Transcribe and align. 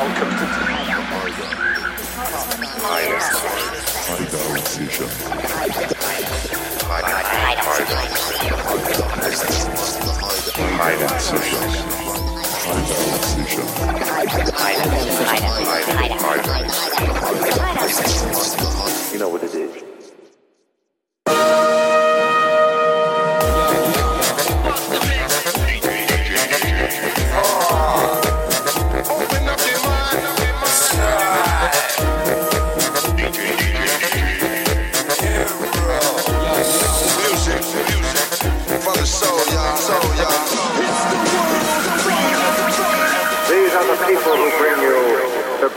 Welcome 0.00 0.30
to 0.30 0.70
You 19.12 19.18
know 19.18 19.28
what 19.28 19.42
it 19.44 19.54
is. 19.54 19.89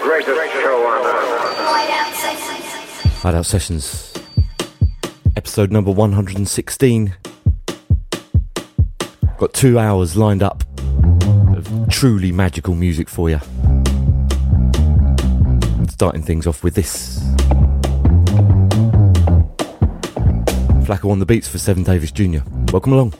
greatest 0.03 0.51
show 0.51 0.85
on 0.85 1.05
earth. 1.05 1.57
Hideout 3.21 3.45
Sessions, 3.45 4.13
episode 5.37 5.71
number 5.71 5.91
116. 5.91 7.15
Got 9.37 9.53
two 9.53 9.79
hours 9.79 10.17
lined 10.17 10.43
up 10.43 10.65
of 11.55 11.87
truly 11.89 12.33
magical 12.33 12.75
music 12.75 13.07
for 13.07 13.29
you. 13.29 13.39
Starting 15.89 16.21
things 16.21 16.47
off 16.47 16.65
with 16.65 16.75
this. 16.75 17.19
Flako 20.85 21.11
on 21.11 21.19
the 21.19 21.25
beats 21.25 21.47
for 21.47 21.59
Seven 21.59 21.83
Davis 21.83 22.11
Jr. 22.11 22.39
Welcome 22.73 22.91
along. 22.91 23.13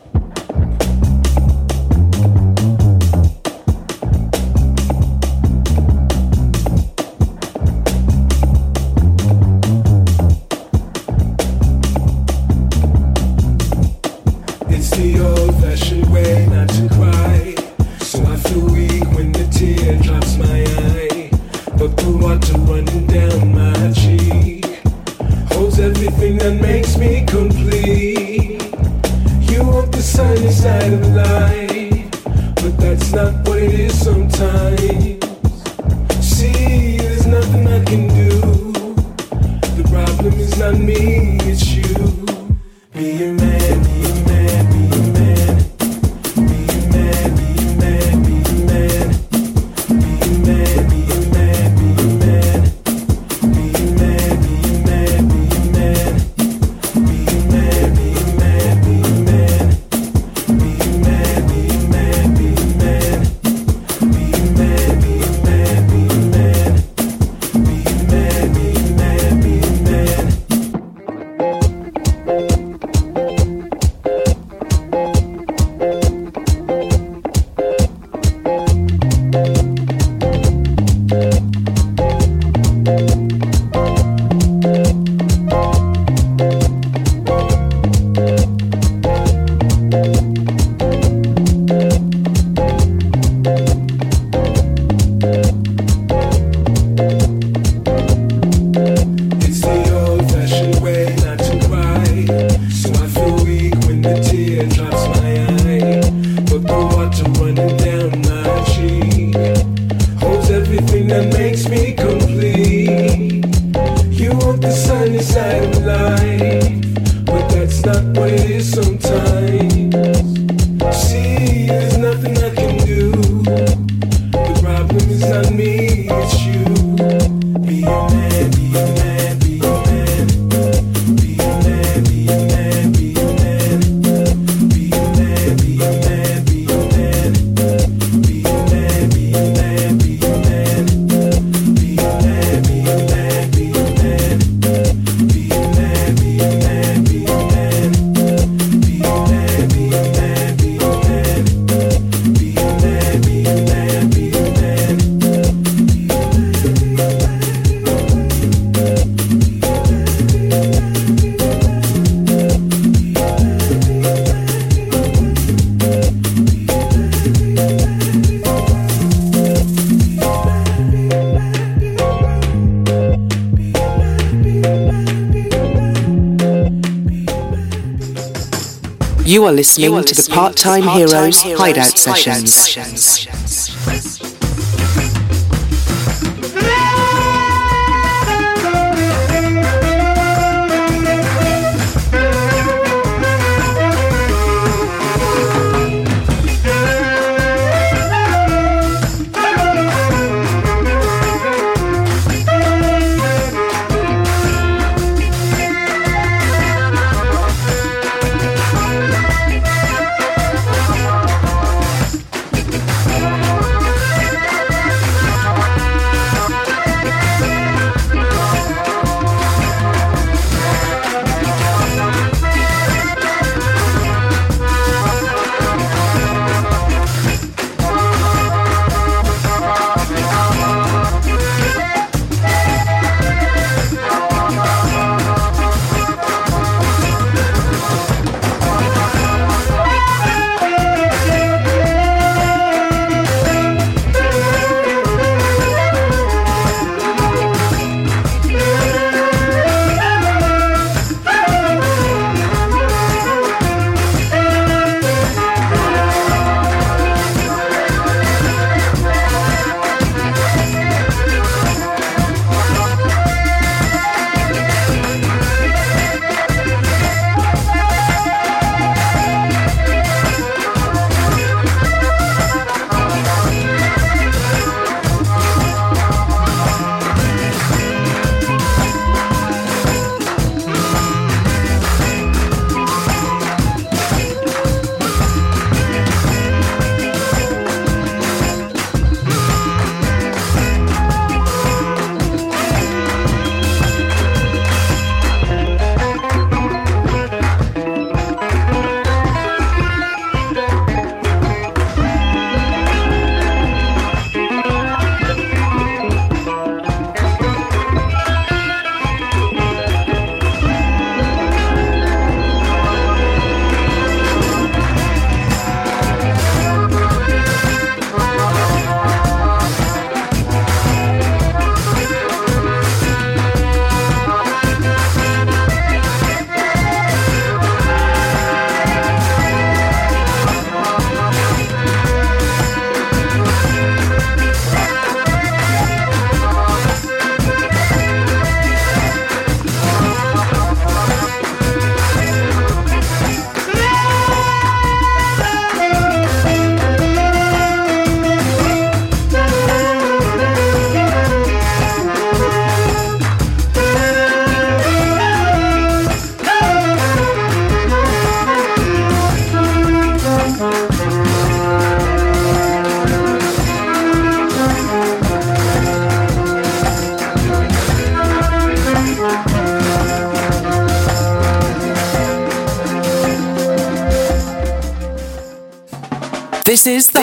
You 179.43 179.49
are 179.49 179.51
listening, 179.51 180.03
to 180.05 180.15
the 180.15 180.29
Part 180.33 180.55
Time 180.55 180.83
Heroes, 180.83 181.41
Hideout, 181.41 181.59
Hideout 181.59 181.97
Sessions. 181.97 182.53
Sessions. 182.53 183.27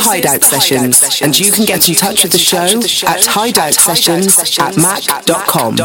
This 0.01 0.07
is 0.07 0.13
the 0.13 0.29
Hideout 0.29 0.45
Sessions, 0.45 1.21
and 1.21 1.39
you 1.39 1.53
can 1.53 1.67
get 1.67 1.87
in 1.87 1.95
touch 1.95 2.23
with 2.23 2.33
the 2.33 2.39
show 2.39 2.81
at 3.07 3.27
hideout 3.27 3.75
sessions 3.75 4.59
at 4.59 4.75
mac.com. 4.79 5.77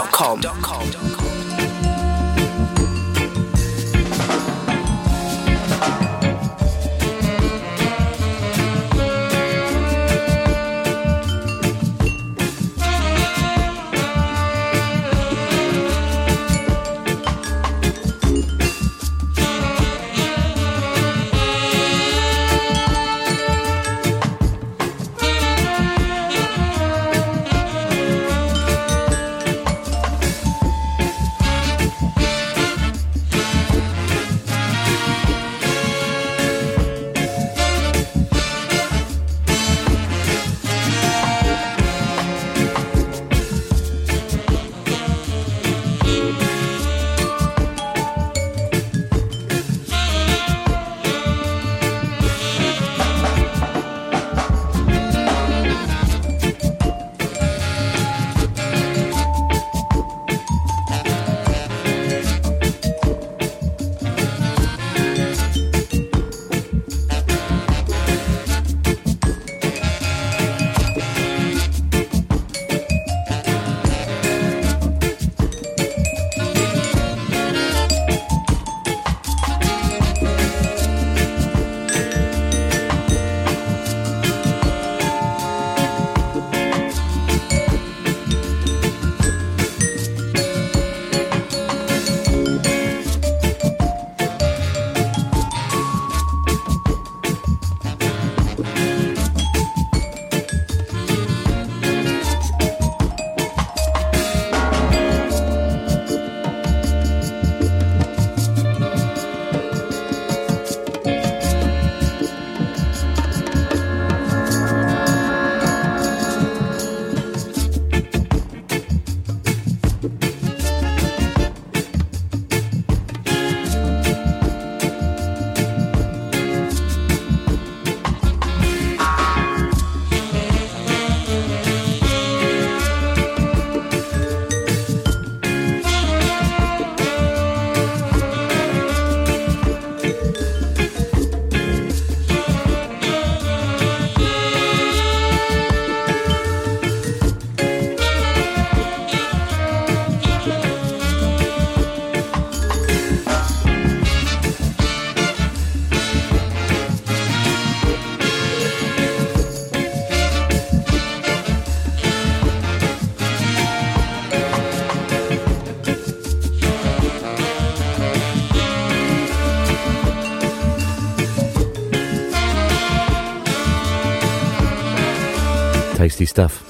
tasty 176.15 176.25
stuff. 176.25 176.63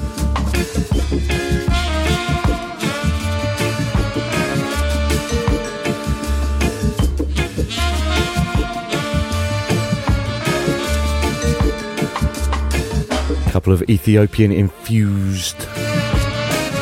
A 13.48 13.52
couple 13.52 13.72
of 13.72 13.84
Ethiopian 13.88 14.52
infused 14.52 15.58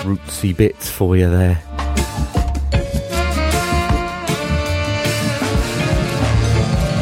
rootsy 0.05 0.55
bits 0.55 0.89
for 0.89 1.17
you 1.17 1.29
there. 1.29 1.62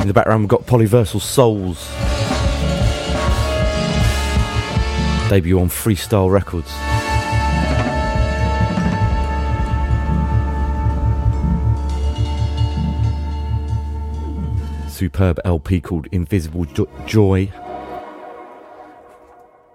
In 0.01 0.08
the 0.08 0.13
background, 0.13 0.41
we've 0.41 0.50
got 0.50 0.65
Polyversal 0.65 1.22
Souls. 1.22 2.11
Debut 5.32 5.58
on 5.58 5.70
Freestyle 5.70 6.30
Records. 6.30 6.70
Superb 14.94 15.40
LP 15.46 15.80
called 15.80 16.08
Invisible 16.12 16.66
jo- 16.66 16.90
Joy. 17.06 17.50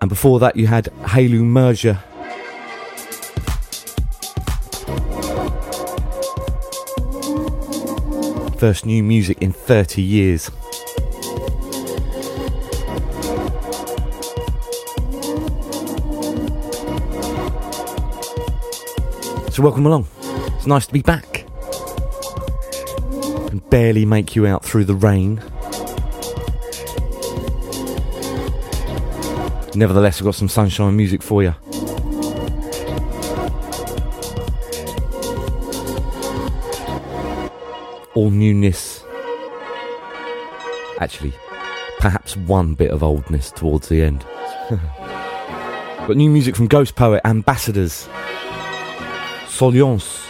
And 0.03 0.11
before 0.11 0.39
that, 0.41 0.57
you 0.57 0.67
had 0.67 0.91
Hailu 1.05 1.41
Mergia. 1.41 2.03
First 8.59 8.85
new 8.85 9.03
music 9.03 9.41
in 9.41 9.53
30 9.53 10.03
years. 10.03 10.51
So, 19.57 19.63
welcome 19.63 19.87
along. 19.87 20.07
It's 20.59 20.67
nice 20.67 20.87
to 20.87 20.93
be 20.93 21.01
back. 21.01 21.47
Can 23.49 23.63
barely 23.71 24.05
make 24.05 24.37
you 24.37 24.47
out 24.47 24.63
through 24.63 24.85
the 24.85 24.95
rain. 24.95 25.37
Nevertheless, 29.75 30.19
I've 30.19 30.27
got 30.27 30.35
some 30.35 30.51
sunshine 30.51 30.95
music 30.95 31.23
for 31.23 31.43
you. 31.43 31.55
All 38.15 38.29
newness. 38.29 39.03
Actually, 41.01 41.33
perhaps 41.99 42.37
one 42.37 42.75
bit 42.75 42.91
of 42.91 43.03
oldness 43.03 43.51
towards 43.53 43.89
the 43.89 44.03
end. 44.03 44.27
got 44.69 46.15
new 46.15 46.29
music 46.29 46.55
from 46.55 46.67
Ghost 46.67 46.95
Poet, 46.95 47.23
Ambassadeurs. 47.25 48.07
Souleance, 49.57 50.27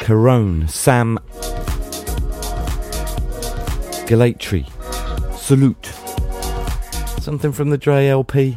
Cerrone, 0.00 0.66
Sam 0.66 1.18
Gellaitry, 4.06 4.66
Salute, 5.36 5.84
something 7.20 7.52
from 7.52 7.68
the 7.68 7.76
Dre 7.76 8.06
LP. 8.06 8.56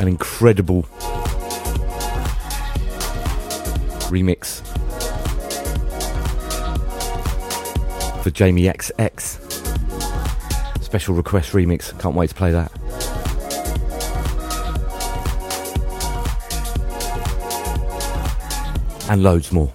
An 0.00 0.06
incredible 0.06 0.84
remix 4.12 4.64
for 8.22 8.30
Jamie 8.30 8.62
XX 8.62 9.40
special 10.80 11.16
request 11.16 11.50
remix. 11.50 11.98
Can't 11.98 12.14
wait 12.14 12.28
to 12.28 12.36
play 12.36 12.52
that. 12.52 12.70
And 19.08 19.22
loads 19.22 19.52
more. 19.52 19.70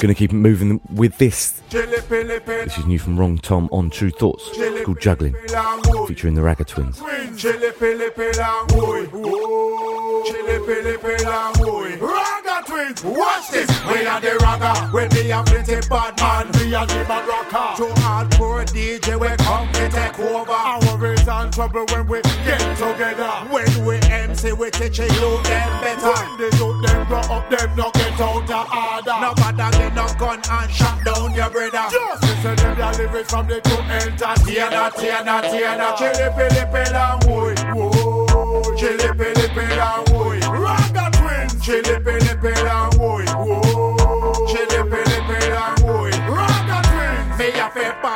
Gonna 0.00 0.14
keep 0.14 0.32
moving 0.32 0.80
with 0.94 1.18
this. 1.18 1.60
This 1.68 2.78
is 2.78 2.86
new 2.86 2.98
from 2.98 3.18
Wrongtom 3.18 3.68
on 3.70 3.90
Tru 3.90 4.10
Thoughts. 4.10 4.48
It's 4.54 4.84
called 4.84 5.00
Juggling, 5.00 5.34
featuring 6.08 6.34
the 6.34 6.40
Ragga 6.40 6.66
Twins. 6.66 7.00
Watch 12.80 13.50
this, 13.50 13.68
we 13.92 14.06
are 14.06 14.20
the 14.20 14.40
ragga. 14.40 14.90
We 14.90 15.30
are 15.32 15.44
plenty 15.44 15.86
bad 15.88 16.18
man, 16.18 16.48
we 16.54 16.74
are 16.74 16.86
the 16.86 17.04
bad 17.04 17.28
rocker. 17.28 17.76
To 17.76 17.92
hardcore 18.00 18.64
DJ, 18.64 19.20
we 19.20 19.28
come 19.36 19.70
to 19.72 19.88
take 19.90 20.18
over. 20.18 20.50
Our 20.50 21.12
is 21.12 21.28
on 21.28 21.50
trouble 21.50 21.84
when 21.92 22.06
we 22.08 22.22
get 22.22 22.58
together. 22.80 23.28
When 23.52 23.84
we 23.84 23.96
MC, 24.08 24.52
we 24.52 24.70
teach 24.70 24.98
you 24.98 25.06
them 25.08 25.70
better. 25.84 26.08
When 26.08 26.38
they 26.40 26.50
do 26.56 26.80
them 26.80 27.06
grow 27.06 27.20
up, 27.20 27.50
them 27.50 27.76
not 27.76 27.92
get 27.92 28.18
out 28.18 28.50
of 28.50 28.72
order. 28.72 29.16
No 29.20 29.34
matter 29.36 29.76
get 29.76 29.94
no 29.94 30.06
gun 30.18 30.40
and 30.48 30.70
shut 30.72 31.04
down 31.04 31.34
your 31.34 31.50
brother. 31.50 31.84
Just 31.92 32.22
listen 32.22 32.56
to 32.56 32.74
the 32.80 32.96
lyrics 32.96 33.30
from 33.30 33.46
the 33.46 33.60
two 33.60 33.76
entertainer, 33.92 34.88
tainer, 34.96 35.42
tainer. 35.52 35.96
Chili, 35.98 36.28
pili, 36.32 36.64
pila, 36.72 37.18
woy, 37.28 37.54
woy. 37.76 38.78
Chili, 38.78 39.08
pili, 39.20 39.48
pila, 39.52 40.02
woy. 40.16 40.49
Chili, 41.60 42.00
pili, 42.00 42.34
pila, 42.40 42.88
woy, 42.98 43.24
woy. 43.44 43.69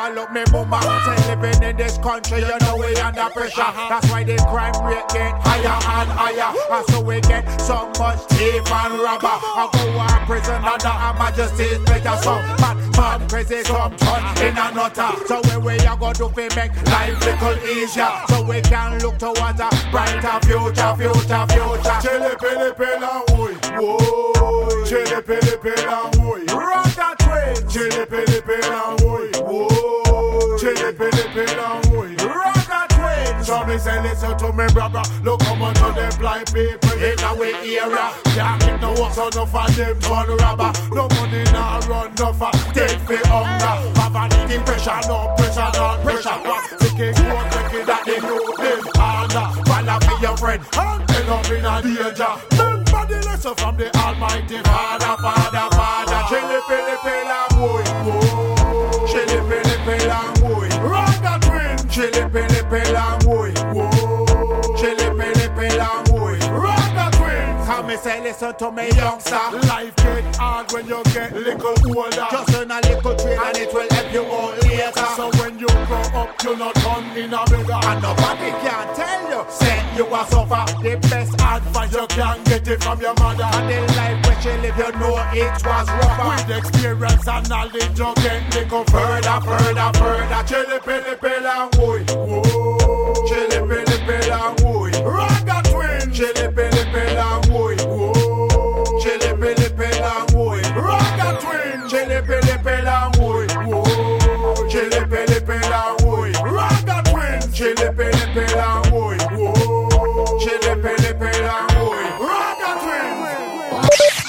Ball 0.05 0.19
up 0.19 0.33
me 0.33 0.43
mama. 0.53 0.81
Say 1.05 1.35
living 1.35 1.63
in 1.63 1.77
this 1.77 1.99
country, 1.99 2.41
you 2.41 2.59
know 2.61 2.77
we 2.77 2.95
under 2.97 3.29
pressure. 3.31 3.73
That's 3.89 4.11
why 4.11 4.25
the 4.25 4.37
crime 4.37 4.75
rate 4.85 5.09
get 5.09 5.33
higher 5.41 5.79
and 6.01 6.11
higher. 6.11 6.53
And 6.71 6.87
so 6.89 7.01
we 7.01 7.21
get 7.23 7.45
so 7.61 7.91
much 7.99 8.21
thief 8.35 8.71
and 8.71 8.99
robber. 9.01 9.29
I 9.29 9.69
go 9.73 9.83
to 10.07 10.27
prison 10.27 10.63
under 10.65 10.89
Her 10.89 11.15
Majesty's 11.19 11.79
pleasure. 11.87 12.17
So 12.23 12.35
mad, 12.61 12.77
mad, 12.97 13.31
crazy, 13.31 13.63
come 13.63 13.97
turn 13.97 14.25
in 14.45 14.57
a 14.57 14.73
nutter. 14.75 15.13
So 15.27 15.41
where 15.43 15.61
we 15.61 15.79
are 15.87 15.97
going 15.97 16.15
to 16.15 16.29
fi 16.29 16.49
make 16.57 16.75
life 16.87 17.25
little 17.25 17.59
easier. 17.69 18.11
So 18.29 18.43
we 18.43 18.61
can 18.63 18.99
look 19.01 19.19
towards 19.19 19.61
a 19.61 19.69
brighter 19.91 20.39
future, 20.45 20.93
future, 20.97 21.45
future. 21.49 21.99
Chili, 22.05 22.33
pili, 22.43 22.71
pila, 22.77 23.23
oi, 23.33 23.55
oi. 23.81 24.85
Chili, 24.85 25.21
pili, 25.23 25.55
pila, 25.63 26.11
oi. 26.21 26.45
Ragga 26.53 27.09
twins. 27.19 27.73
Chili, 27.73 28.05
pili, 28.07 28.41
pila, 28.45 28.97
oi, 29.03 29.04
Chili, 30.65 30.93
pili, 30.95 31.25
pila, 31.35 31.77
oi. 31.93 32.17
Ragga 32.25 32.89
twins. 32.89 33.47
So 33.47 33.67
me 33.67 33.77
say 33.77 34.01
listen 34.01 34.35
to 34.39 34.51
me 34.51 34.65
brother. 34.73 35.03
Look 35.23 35.43
how 35.43 35.55
much 35.57 35.79
of 35.83 35.95
them 35.95 36.11
blind 36.19 36.47
people 36.55 36.93
in 37.05 37.21
our 37.21 37.45
area 37.45 38.09
Can't 38.33 38.63
keep 38.63 38.81
no 38.81 38.95
work 38.97 39.13
so 39.13 39.29
no 39.35 39.45
for 39.45 39.69
them 39.73 40.01
turn 40.01 40.29
robber 40.41 40.73
No 40.91 41.07
money 41.21 41.45
now 41.53 41.81
run 41.81 42.15
no 42.19 42.33
for 42.33 42.51
dead 42.73 42.97
for 43.05 43.21
hunger. 43.29 43.93
Poverty 43.93 44.57
pressure 44.65 45.01
no 45.07 45.35
pressure 45.37 45.71
no 45.77 46.01
pressure. 46.01 46.41
But 46.45 46.81
taking 46.81 47.13
court 47.13 47.47
taking 47.53 47.85
that 47.85 48.03
they 48.07 48.21
know 48.25 48.41
them 48.57 48.81
harder 48.97 49.47
Follow 49.69 49.99
me 50.01 50.15
your 50.23 50.37
friend. 50.39 50.65
And 50.81 51.11
end 51.11 51.29
up 51.29 51.51
in 51.53 51.65
a 51.65 51.75
danger. 51.85 52.33
Remember 52.57 53.05
the 53.05 53.21
lesson 53.29 53.55
from 53.57 53.77
the 53.77 53.95
almighty 53.99 54.59
father 54.65 55.15
Father 55.21 55.69
father. 55.77 56.21
Chili 56.33 56.59
pili 56.65 56.97
pila 57.05 57.39
boy 57.53 57.85
boy 58.09 58.24
say 68.05 68.21
listen 68.23 68.55
to 68.57 68.71
me 68.71 68.91
youngster. 68.91 69.41
Life 69.65 69.97
get 69.97 70.37
hard 70.37 70.71
when 70.73 70.87
you 70.87 71.03
get 71.05 71.33
little 71.33 71.75
older. 71.97 72.27
Just 72.31 72.53
learn 72.53 72.71
a 72.71 72.79
little 72.85 73.17
trade 73.17 73.39
and 73.41 73.57
it 73.57 73.73
will 73.73 73.89
help 73.91 74.13
you 74.13 74.25
out 74.25 74.63
later. 74.63 75.09
So 75.17 75.31
when 75.41 75.59
you 75.59 75.67
grow 75.89 76.05
up 76.21 76.43
you're 76.45 76.57
not 76.59 76.75
turn 76.85 77.05
in 77.17 77.33
a 77.33 77.41
beggar. 77.49 77.81
And 77.89 78.03
nobody 78.03 78.51
can 78.61 78.87
tell 78.95 79.23
you. 79.33 79.41
Say 79.49 79.81
you 79.97 80.05
a 80.05 80.21
suffer. 80.29 80.65
The 80.85 80.93
best 81.09 81.33
advice 81.41 81.95
you 81.95 82.07
can 82.09 82.45
get 82.45 82.69
it 82.69 82.83
from 82.85 83.01
your 83.01 83.15
mother. 83.15 83.49
And 83.57 83.71
the 83.73 83.81
life 83.97 84.21
which 84.29 84.45
you 84.45 84.53
live 84.61 84.77
you 84.77 84.93
know 85.01 85.17
it 85.33 85.65
was 85.65 85.89
rougher. 85.89 86.29
With 86.29 86.59
experience 86.59 87.27
and 87.27 87.49
knowledge 87.49 87.99
you 87.99 88.13
get 88.21 88.55
little 88.55 88.85
further, 88.85 89.41
further, 89.49 89.91
further. 89.97 90.43
Chili 90.45 90.79
pili 90.85 91.15
pila 91.23 91.71
woy 91.81 92.05
Woy 92.05 92.74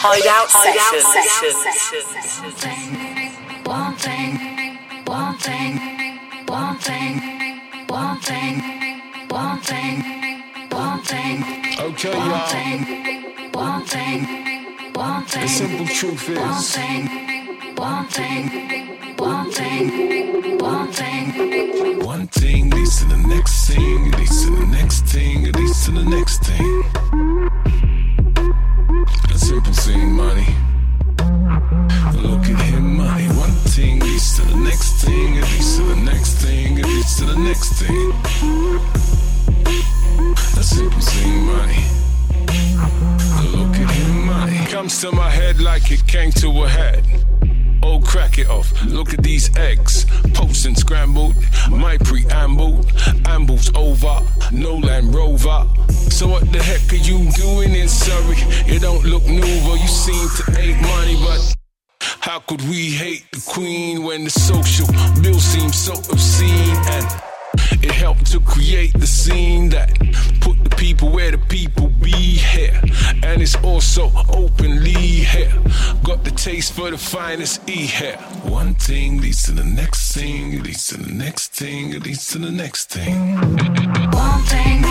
Hideout, 0.08 0.54
One 3.66 3.96
thing, 3.96 4.38
one 5.04 5.38
thing, 5.38 5.78
one 6.46 6.78
thing, 6.78 6.78
one 6.78 6.78
thing, 6.78 7.88
one 7.90 8.20
thing, 8.20 8.62
one 9.30 9.60
thing, 9.62 10.70
one 10.70 11.02
thing, 11.02 11.44
Okay, 11.80 12.14
y'all. 12.14 12.48
thing, 12.54 13.52
one 13.52 13.84
thing, 13.86 14.94
one 14.94 15.26
thing. 15.26 15.42
The 15.42 15.48
simple 15.48 15.88
truth 15.88 16.30
One 16.38 16.50
is, 16.60 16.76
thing, 16.76 17.76
one 17.76 18.06
thing, 18.06 19.18
one 19.18 19.52
thing, 19.52 20.58
one 20.60 20.92
thing. 20.92 22.00
one 22.06 22.28
thing 22.28 22.70
leads 22.70 23.00
to 23.00 23.06
the 23.06 23.18
next 23.18 23.68
thing, 23.68 24.12
leads 24.12 24.46
to 24.46 24.52
the 24.52 24.66
next 24.68 25.06
thing, 25.06 25.52
leads 25.52 25.86
to 25.86 25.92
the 25.92 26.04
next 26.06 26.44
thing. 26.44 27.85
A 29.34 29.38
simple 29.38 29.74
thing, 29.74 30.12
money. 30.12 30.46
One 33.36 33.56
thing 33.74 34.00
leads 34.00 34.36
to 34.38 34.42
the 34.46 34.56
next 34.56 35.04
thing, 35.04 35.36
leads 35.36 35.76
to 35.78 35.84
the 35.84 35.96
next 35.96 36.34
thing, 36.42 36.76
leads 36.76 37.16
to 37.18 37.26
the 37.26 37.38
next 37.38 37.74
thing. 37.80 38.14
Simple 40.62 41.00
thing, 41.00 41.46
money. 41.46 41.86
Comes 44.72 45.00
to 45.02 45.12
my 45.12 45.30
head 45.30 45.62
like 45.62 45.92
it 45.92 46.06
came 46.08 46.32
to 46.32 46.64
a 46.64 46.68
head. 46.68 47.25
Oh, 47.88 48.00
crack 48.00 48.40
it 48.40 48.50
off. 48.50 48.68
Look 48.86 49.14
at 49.14 49.22
these 49.22 49.56
eggs. 49.58 50.08
Poached 50.34 50.66
and 50.66 50.76
scrambled. 50.76 51.36
My 51.70 51.98
preamble. 52.00 52.84
Amble's 53.28 53.70
over. 53.76 54.20
No 54.52 54.74
Land 54.74 55.14
Rover. 55.14 55.68
So 56.10 56.28
what 56.28 56.52
the 56.52 56.64
heck 56.64 56.92
are 56.92 56.96
you 56.96 57.32
doing 57.34 57.76
in 57.76 57.88
Surrey? 57.88 58.42
You 58.66 58.80
don't 58.80 59.06
look 59.06 59.24
new, 59.28 59.62
but 59.68 59.76
you 59.76 59.88
seem 59.88 60.28
to 60.38 60.52
hate 60.60 60.82
money, 60.82 61.16
but 61.24 61.56
how 62.22 62.40
could 62.40 62.62
we 62.64 62.90
hate 62.90 63.26
the 63.32 63.44
queen 63.54 64.04
when 64.04 64.24
the 64.24 64.32
social 64.32 64.88
bill 65.22 65.40
seems 65.40 65.76
so 65.78 65.94
obscene 65.94 66.76
and 66.90 67.35
it 67.82 67.92
helped 67.92 68.32
to 68.32 68.40
create 68.40 68.94
the 68.94 69.08
scene 69.08 69.70
that 69.70 69.90
put 70.42 70.64
the 70.64 70.76
people 70.76 71.10
where 71.10 71.32
the 71.32 71.38
people 71.38 71.88
be 72.02 72.12
here. 72.12 72.80
And 73.24 73.42
it's 73.42 73.56
also 73.64 74.12
openly 74.30 74.94
here. 74.94 75.54
Got 76.04 76.24
the 76.24 76.32
taste 76.32 76.74
for 76.74 76.92
the 76.92 76.98
finest 76.98 77.68
e 77.70 77.86
here. 77.86 78.18
One 78.44 78.76
thing 78.76 79.22
leads 79.22 79.44
to 79.44 79.52
the 79.52 79.64
next 79.64 80.14
thing 80.14 80.64
leads 80.64 80.88
to 80.88 80.98
the 80.98 81.12
next 81.12 81.54
thing 81.54 82.00
leads 82.00 82.28
to 82.32 82.40
the 82.40 82.52
next 82.52 82.90
thing. 82.90 83.36
One 83.36 84.42
thing, 84.52 84.82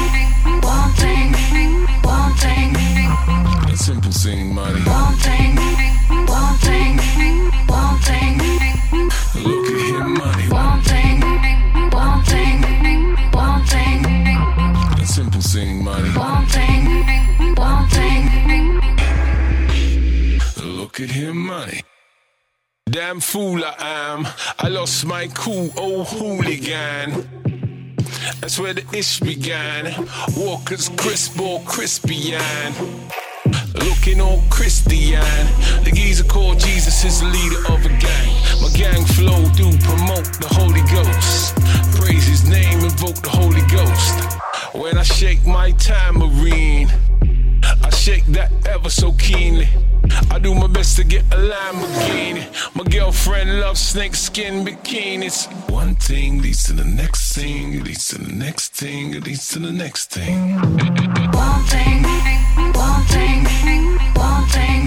one 0.62 0.92
thing, 1.02 1.86
one 2.02 2.34
thing, 2.34 2.74
a 3.72 3.76
simple 3.76 4.12
thing 4.12 4.54
money 4.54 4.80
one 4.82 5.14
thing, 5.16 5.56
one 6.26 6.56
thing, 6.58 6.98
one 7.66 7.98
thing, 7.98 8.53
simple 15.14 15.40
thing 15.40 15.84
money 15.84 16.08
one 16.18 16.44
thing, 16.46 17.54
one 17.54 17.88
thing. 17.88 18.80
Look 20.64 20.98
at 20.98 21.10
him, 21.10 21.36
money. 21.36 21.82
Damn 22.90 23.20
fool 23.20 23.64
I 23.64 23.74
am. 23.78 24.26
I 24.58 24.66
lost 24.66 25.06
my 25.06 25.28
cool 25.28 25.70
old 25.76 26.08
hooligan. 26.08 27.28
That's 28.40 28.58
where 28.58 28.74
the 28.74 28.84
ish 28.92 29.20
began. 29.20 29.94
Walker's 30.36 30.88
crisp 30.88 31.40
or 31.40 31.60
crispy 31.60 32.34
and 32.34 32.74
looking 33.86 34.20
all 34.20 34.42
Christian. 34.50 35.22
The 35.84 35.92
geezer 35.94 36.24
called 36.24 36.58
Jesus 36.58 37.04
is 37.04 37.20
the 37.20 37.28
leader 37.28 37.62
of 37.72 37.86
a 37.86 37.94
gang. 38.06 38.30
My 38.60 38.70
gang 38.74 39.04
flow 39.14 39.42
do 39.54 39.70
promote 39.78 40.28
the 40.42 40.50
Holy 40.58 40.82
Ghost. 40.90 41.54
Praise 42.00 42.26
his 42.26 42.48
name, 42.48 42.80
invoke 42.80 43.22
the 43.22 43.30
Holy 43.30 43.62
Ghost. 43.68 44.43
When 44.74 44.98
I 44.98 45.02
shake 45.02 45.46
my 45.46 45.70
tambourine, 45.72 46.90
I 47.82 47.90
shake 47.90 48.26
that 48.26 48.50
ever 48.68 48.90
so 48.90 49.12
keenly. 49.12 49.68
I 50.30 50.38
do 50.38 50.54
my 50.54 50.66
best 50.66 50.96
to 50.96 51.04
get 51.04 51.22
a 51.32 51.36
Lamborghini. 51.36 52.44
My 52.74 52.84
girlfriend 52.84 53.60
loves 53.60 53.80
snakeskin 53.80 54.64
bikinis. 54.66 55.46
One 55.70 55.94
thing 55.94 56.42
leads 56.42 56.64
to 56.64 56.72
the 56.72 56.84
next 56.84 57.34
thing, 57.34 57.82
leads 57.84 58.08
to 58.08 58.18
the 58.18 58.32
next 58.32 58.74
thing, 58.74 59.20
leads 59.20 59.48
to 59.50 59.58
the 59.60 59.72
next 59.72 60.10
thing. 60.10 60.56
One 60.56 61.64
thing, 61.72 62.02
one 62.74 63.04
thing, 63.14 63.44
one 64.14 64.46
thing, 64.48 64.86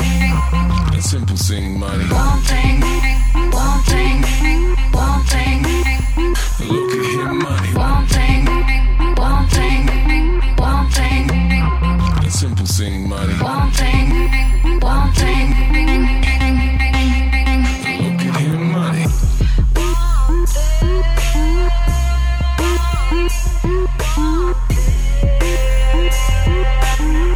A 0.97 1.01
simple 1.01 1.37
thing, 1.37 1.79
money. 1.79 2.05
one 2.05 2.41
thing, 2.41 2.81
one 3.51 3.81
thing, 3.83 4.21
A 12.77 12.79
simple 12.79 12.99
thing, 12.99 13.09
money. 13.09 13.33
one 13.33 13.71
thing, 13.71 14.79
one 14.81 15.11
thing. 15.13 15.49
Look 18.03 18.21
at 18.21 18.39
him, 18.39 18.71
money. 18.71 19.05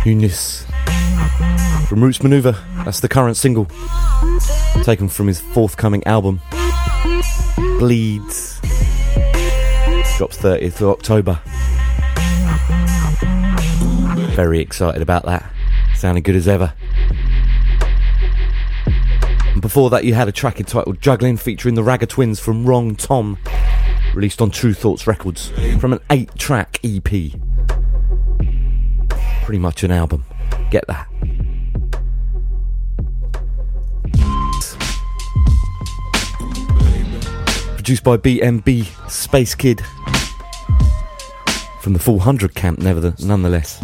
Eunice 0.06 0.66
from 1.88 2.04
Roots 2.04 2.20
Manuva. 2.20 2.56
That's 2.86 3.00
the 3.00 3.10
current 3.10 3.36
single, 3.36 3.66
taken 4.84 5.10
from 5.10 5.26
his 5.26 5.42
forthcoming 5.42 6.06
album, 6.06 6.40
Bleeds. 7.80 8.60
Drops 10.18 10.38
30th 10.38 10.82
of 10.82 10.90
October. 10.90 11.42
Very 14.36 14.60
excited 14.60 15.02
about 15.02 15.26
that. 15.26 15.52
Sounding 15.96 16.24
good 16.24 16.36
as 16.36 16.48
ever. 16.48 16.74
And 19.54 19.62
before 19.62 19.89
that, 19.89 20.06
you 20.06 20.13
had 20.13 20.28
a 20.28 20.32
track 20.32 20.60
entitled 20.60 21.02
Juggling 21.02 21.38
featuring 21.38 21.76
the 21.76 21.84
Ragga 21.84 22.08
Twins 22.08 22.39
from 22.39 22.65
Wrongtom, 22.65 23.38
released 24.15 24.41
on 24.41 24.52
Tru 24.52 24.74
Thoughts 24.74 25.08
Records 25.08 25.52
from 25.80 25.94
an 25.94 26.00
eight 26.10 26.34
track 26.36 26.80
EP 26.84 27.34
pretty 29.52 29.60
much 29.60 29.84
an 29.84 29.91
album. 29.91 30.24
Get 30.70 30.86
that. 30.88 31.08
Produced 37.76 38.06
by 38.06 38.15
BMB 38.15 38.84
Spacekid 39.10 39.82
from 41.82 41.91
the 41.91 42.00
400 42.00 42.56
camp, 42.56 42.80
never 42.80 43.13
nonetheless. 43.20 43.84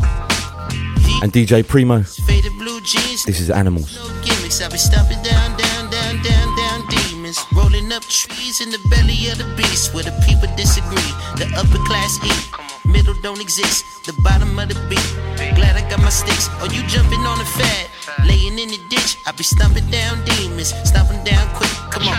And 1.24 1.32
DJ 1.34 1.66
Primo. 1.68 2.04
Faded 2.04 2.54
blue 2.58 2.80
jeans, 2.82 3.24
This 3.26 3.40
is 3.40 3.50
Animals. 3.50 3.96
no 3.96 4.08
gimmicks. 4.22 4.62
I 4.62 4.70
be 4.70 4.78
stomping 4.78 5.22
down, 5.24 5.58
down, 5.58 5.90
down, 5.90 6.16
down, 6.24 6.48
down 6.58 6.88
demons. 6.90 7.40
Rolling 7.54 7.92
up 7.92 8.04
trees 8.04 8.62
in 8.62 8.70
the 8.70 8.78
belly 8.90 9.30
of 9.32 9.38
the 9.40 9.50
beast 9.58 9.94
where 9.94 10.04
the 10.04 10.14
people 10.28 10.48
disagree. 10.56 11.12
The 11.42 11.50
upper 11.58 11.82
class 11.90 12.20
eat, 12.24 12.77
middle 12.88 13.14
don't 13.14 13.42
exist. 13.42 14.06
The 14.06 14.14
bottom 14.22 14.58
of 14.60 14.70
the 14.70 14.80
beat. 14.90 15.10
Glad 15.56 15.76
I 15.76 15.84
got 15.90 16.00
my 16.00 16.10
sticks. 16.10 16.50
Or 16.62 16.68
you 16.68 16.82
jumping 16.88 17.22
on 17.22 17.38
the 17.38 17.46
fad, 17.46 17.90
laying 18.26 18.58
in 18.60 18.70
the 18.70 18.80
ditch. 18.90 19.18
I 19.26 19.32
be 19.32 19.44
stomping 19.44 19.88
down 19.90 20.24
demons, 20.26 20.74
stomping 20.88 21.24
down 21.24 21.46
quick. 21.56 21.72
Come 21.92 22.08
on. 22.08 22.18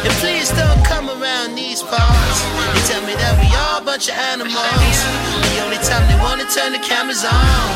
And 0.00 0.14
please 0.22 0.48
don't 0.56 0.82
come 0.84 1.10
around 1.10 1.54
these 1.54 1.82
parts. 1.82 2.40
They 2.72 2.82
tell 2.88 3.04
me 3.04 3.12
that 3.20 3.36
we 3.36 3.48
all 3.52 3.82
a 3.82 3.84
bunch 3.84 4.08
of 4.08 4.16
animals. 4.16 4.54
The 4.54 5.60
only 5.60 5.80
time 5.84 6.04
they 6.08 6.16
wanna 6.22 6.48
turn 6.48 6.72
the 6.72 6.80
cameras 6.80 7.24
on 7.24 7.68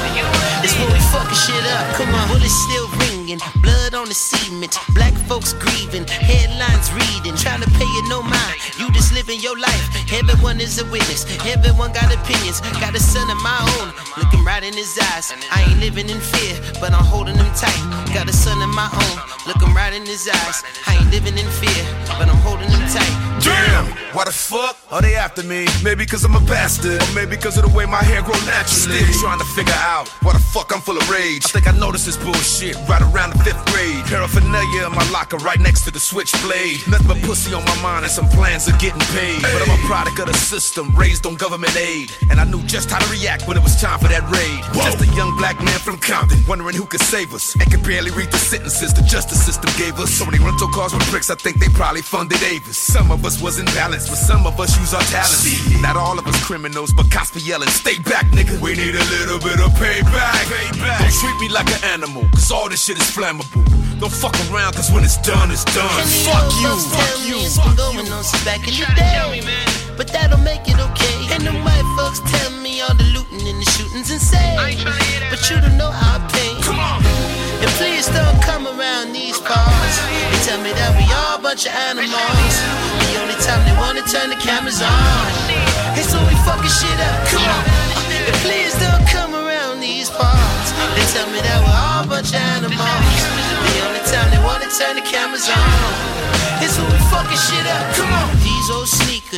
is 0.64 0.72
when 0.80 0.88
we 0.88 1.00
fucking 1.12 1.36
shit 1.36 1.64
up. 1.76 1.84
Come 2.00 2.14
on, 2.14 2.28
bullets 2.28 2.56
still 2.64 2.88
ringing, 3.04 3.40
blood 3.60 3.92
on 3.92 4.08
the 4.08 4.14
cement, 4.16 4.78
black 4.94 5.12
folks 5.28 5.52
grieving, 5.52 6.06
headlines 6.06 6.88
reading, 6.96 7.36
trying 7.36 7.60
to 7.60 7.70
pay 7.76 7.90
it 8.00 8.06
no 8.08 8.22
mind. 8.22 8.56
You 8.78 8.90
just 8.92 9.12
living 9.12 9.40
your 9.40 9.58
life. 9.58 9.84
Everyone 10.12 10.60
is 10.60 10.80
a 10.80 10.84
witness. 10.88 11.26
Everyone 11.44 11.92
got 11.92 12.13
opinions. 12.14 12.60
Got 12.80 12.94
a 12.94 13.00
son 13.00 13.28
of 13.30 13.38
my 13.42 13.58
own, 13.78 13.92
looking 14.16 14.44
right 14.44 14.62
in 14.62 14.74
his 14.74 14.98
eyes. 15.12 15.32
I 15.50 15.62
ain't 15.68 15.80
living 15.80 16.08
in 16.08 16.20
fear, 16.20 16.54
but 16.80 16.92
I'm 16.92 17.04
holding 17.04 17.36
him 17.36 17.50
tight. 17.54 17.82
Got 18.14 18.28
a 18.28 18.32
son 18.32 18.62
of 18.62 18.70
my 18.70 18.88
own, 18.88 19.16
looking 19.46 19.74
right 19.74 19.92
in 19.92 20.06
his 20.06 20.28
eyes. 20.28 20.62
I 20.86 20.96
ain't 20.96 21.10
living 21.10 21.36
in 21.38 21.48
fear, 21.60 21.82
but 22.18 22.28
I'm 22.28 22.40
holding 22.46 22.70
him 22.70 22.84
tight. 22.88 23.14
Damn, 23.42 23.86
why 24.14 24.24
the 24.24 24.32
fuck 24.32 24.78
are 24.90 25.02
they 25.02 25.16
after 25.16 25.42
me? 25.42 25.66
Maybe 25.82 26.06
cause 26.06 26.24
I'm 26.24 26.34
a 26.34 26.40
bastard, 26.40 27.02
or 27.02 27.14
maybe 27.14 27.36
cause 27.36 27.58
of 27.58 27.64
the 27.66 27.76
way 27.76 27.84
my 27.84 28.02
hair 28.02 28.22
grow 28.22 28.38
naturally. 28.46 29.02
Still 29.04 29.20
trying 29.20 29.38
to 29.40 29.44
figure 29.44 29.80
out 29.84 30.08
why 30.22 30.32
the 30.32 30.38
fuck 30.38 30.72
I'm 30.72 30.80
full 30.80 30.96
of 30.96 31.10
rage. 31.10 31.44
I 31.44 31.48
think 31.50 31.66
I 31.68 31.76
noticed 31.76 32.06
this 32.06 32.16
bullshit 32.16 32.76
right 32.88 33.02
around 33.02 33.34
the 33.34 33.40
fifth 33.44 33.60
grade. 33.74 34.04
Paraphernalia 34.06 34.86
in 34.86 34.94
my 34.94 35.04
locker 35.10 35.36
right 35.38 35.58
next 35.58 35.84
to 35.84 35.90
the 35.90 36.00
switchblade. 36.00 36.86
Nothing 36.88 37.08
but 37.08 37.18
pussy 37.22 37.52
on 37.52 37.64
my 37.64 37.76
mind 37.82 38.04
and 38.04 38.12
some 38.12 38.28
plans 38.28 38.68
of 38.68 38.78
getting 38.78 39.02
paid. 39.12 39.42
But 39.42 39.60
I'm 39.66 39.74
a 39.74 39.82
product 39.84 40.18
of 40.20 40.26
the 40.26 40.34
system, 40.34 40.94
raised 40.96 41.26
on 41.26 41.34
government 41.34 41.76
aid. 41.76 42.03
And 42.30 42.40
I 42.40 42.44
knew 42.44 42.62
just 42.64 42.90
how 42.90 42.98
to 42.98 43.08
react 43.10 43.46
when 43.46 43.56
it 43.56 43.62
was 43.62 43.80
time 43.80 43.98
for 43.98 44.08
that 44.08 44.24
raid. 44.30 44.60
Just 44.74 45.00
a 45.02 45.08
young 45.16 45.36
black 45.36 45.58
man 45.62 45.78
from 45.80 45.98
Compton, 45.98 46.38
wondering 46.48 46.76
who 46.76 46.86
could 46.86 47.00
save 47.02 47.34
us. 47.34 47.54
And 47.56 47.70
could 47.70 47.82
barely 47.82 48.10
read 48.12 48.30
the 48.30 48.38
sentences 48.38 48.92
the 48.94 49.02
justice 49.02 49.44
system 49.44 49.70
gave 49.76 49.98
us. 49.98 50.10
So 50.10 50.24
many 50.24 50.38
rental 50.42 50.68
cars 50.68 50.92
with 50.94 51.08
bricks, 51.10 51.30
I 51.30 51.34
think 51.36 51.58
they 51.58 51.68
probably 51.68 52.02
funded 52.02 52.42
Avis. 52.42 52.78
Some 52.78 53.10
of 53.10 53.24
us 53.24 53.40
was 53.42 53.58
in 53.58 53.66
balance, 53.76 54.08
but 54.08 54.16
some 54.18 54.46
of 54.46 54.58
us 54.60 54.76
use 54.78 54.94
our 54.94 55.02
talents. 55.12 55.44
Not 55.82 55.96
all 55.96 56.18
of 56.18 56.26
us 56.26 56.38
criminals, 56.44 56.92
but 56.92 57.10
cops 57.10 57.30
be 57.32 57.40
yelling, 57.40 57.68
stay 57.68 57.98
back, 57.98 58.26
nigga. 58.32 58.60
We 58.60 58.74
need 58.74 58.94
a 58.94 59.04
little 59.16 59.38
bit 59.38 59.60
of 59.60 59.72
payback. 59.78 60.46
payback. 60.48 60.98
Don't 61.00 61.14
treat 61.20 61.36
me 61.40 61.48
like 61.48 61.68
an 61.68 61.82
animal, 61.84 62.22
cause 62.32 62.50
all 62.50 62.68
this 62.68 62.82
shit 62.84 62.98
is 62.98 63.10
flammable. 63.10 63.62
Don't 64.00 64.12
fuck 64.12 64.34
around, 64.50 64.74
cause 64.74 64.90
when 64.90 65.04
it's 65.04 65.18
done, 65.18 65.50
it's 65.50 65.64
done. 65.64 65.88
And 66.00 66.08
the 66.08 66.30
Fuck 66.30 66.52
you, 66.60 66.76
fuck 66.90 67.28
you, 67.28 67.34
me 67.36 67.44
it's 67.46 67.56
fuck 67.56 67.64
been 67.64 67.72
you. 67.72 68.02
going 68.02 68.12
on 68.12 68.24
since 68.24 68.44
back 68.44 68.60
in 68.66 68.74
the 68.74 68.86
day. 68.96 69.83
But 69.96 70.08
that 70.10 70.30
don't 70.30 70.42
make 70.42 70.66
it 70.66 70.78
okay. 70.90 71.16
And 71.30 71.46
the 71.46 71.54
white 71.62 71.88
folks 71.94 72.18
tell 72.26 72.50
me 72.58 72.82
all 72.82 72.94
the 72.98 73.06
looting 73.14 73.46
and 73.46 73.62
the 73.62 73.68
shootings 73.70 74.10
insane. 74.10 74.58
But 75.30 75.38
you 75.46 75.62
don't 75.62 75.78
know 75.78 75.94
our 75.94 76.18
pain. 76.34 76.58
Come 76.66 76.82
on. 76.82 76.98
And 77.62 77.70
please 77.78 78.10
don't 78.10 78.38
come 78.42 78.66
around 78.66 79.14
these 79.14 79.38
parts. 79.38 79.96
They 80.34 80.40
tell 80.42 80.58
me 80.66 80.74
that 80.74 80.98
we 80.98 81.06
all 81.14 81.38
a 81.38 81.42
bunch 81.42 81.70
of 81.70 81.72
animals. 81.72 82.54
The 83.06 83.22
only 83.22 83.38
time 83.38 83.62
they 83.62 83.76
wanna 83.78 84.02
turn 84.10 84.34
the 84.34 84.40
cameras 84.42 84.82
on 84.82 85.24
is 85.94 86.10
when 86.10 86.26
we 86.26 86.36
fucking 86.42 86.74
shit 86.74 86.98
up. 86.98 87.18
Come 87.30 87.46
on. 87.46 87.62
And 88.26 88.36
please 88.42 88.74
don't 88.82 89.06
come 89.06 89.32
around 89.32 89.78
these 89.78 90.10
parts. 90.10 90.68
They 90.98 91.06
tell 91.14 91.30
me 91.30 91.38
that 91.38 91.58
we're 91.62 91.70
all 91.70 92.02
a 92.02 92.10
bunch 92.10 92.34
of 92.34 92.42
animals. 92.58 93.20
The 93.70 93.78
only 93.86 94.02
time 94.10 94.26
they 94.34 94.42
wanna 94.42 94.66
turn 94.74 94.98
the 94.98 95.06
cameras 95.06 95.46
on 95.46 96.34
is 96.66 96.74
when 96.78 96.90
we 96.90 97.00
fucking 97.14 97.38
shit 97.38 97.66
up. 97.70 97.84
Come 97.94 98.10
on. 98.10 98.28
These 98.42 98.68
old 98.74 98.88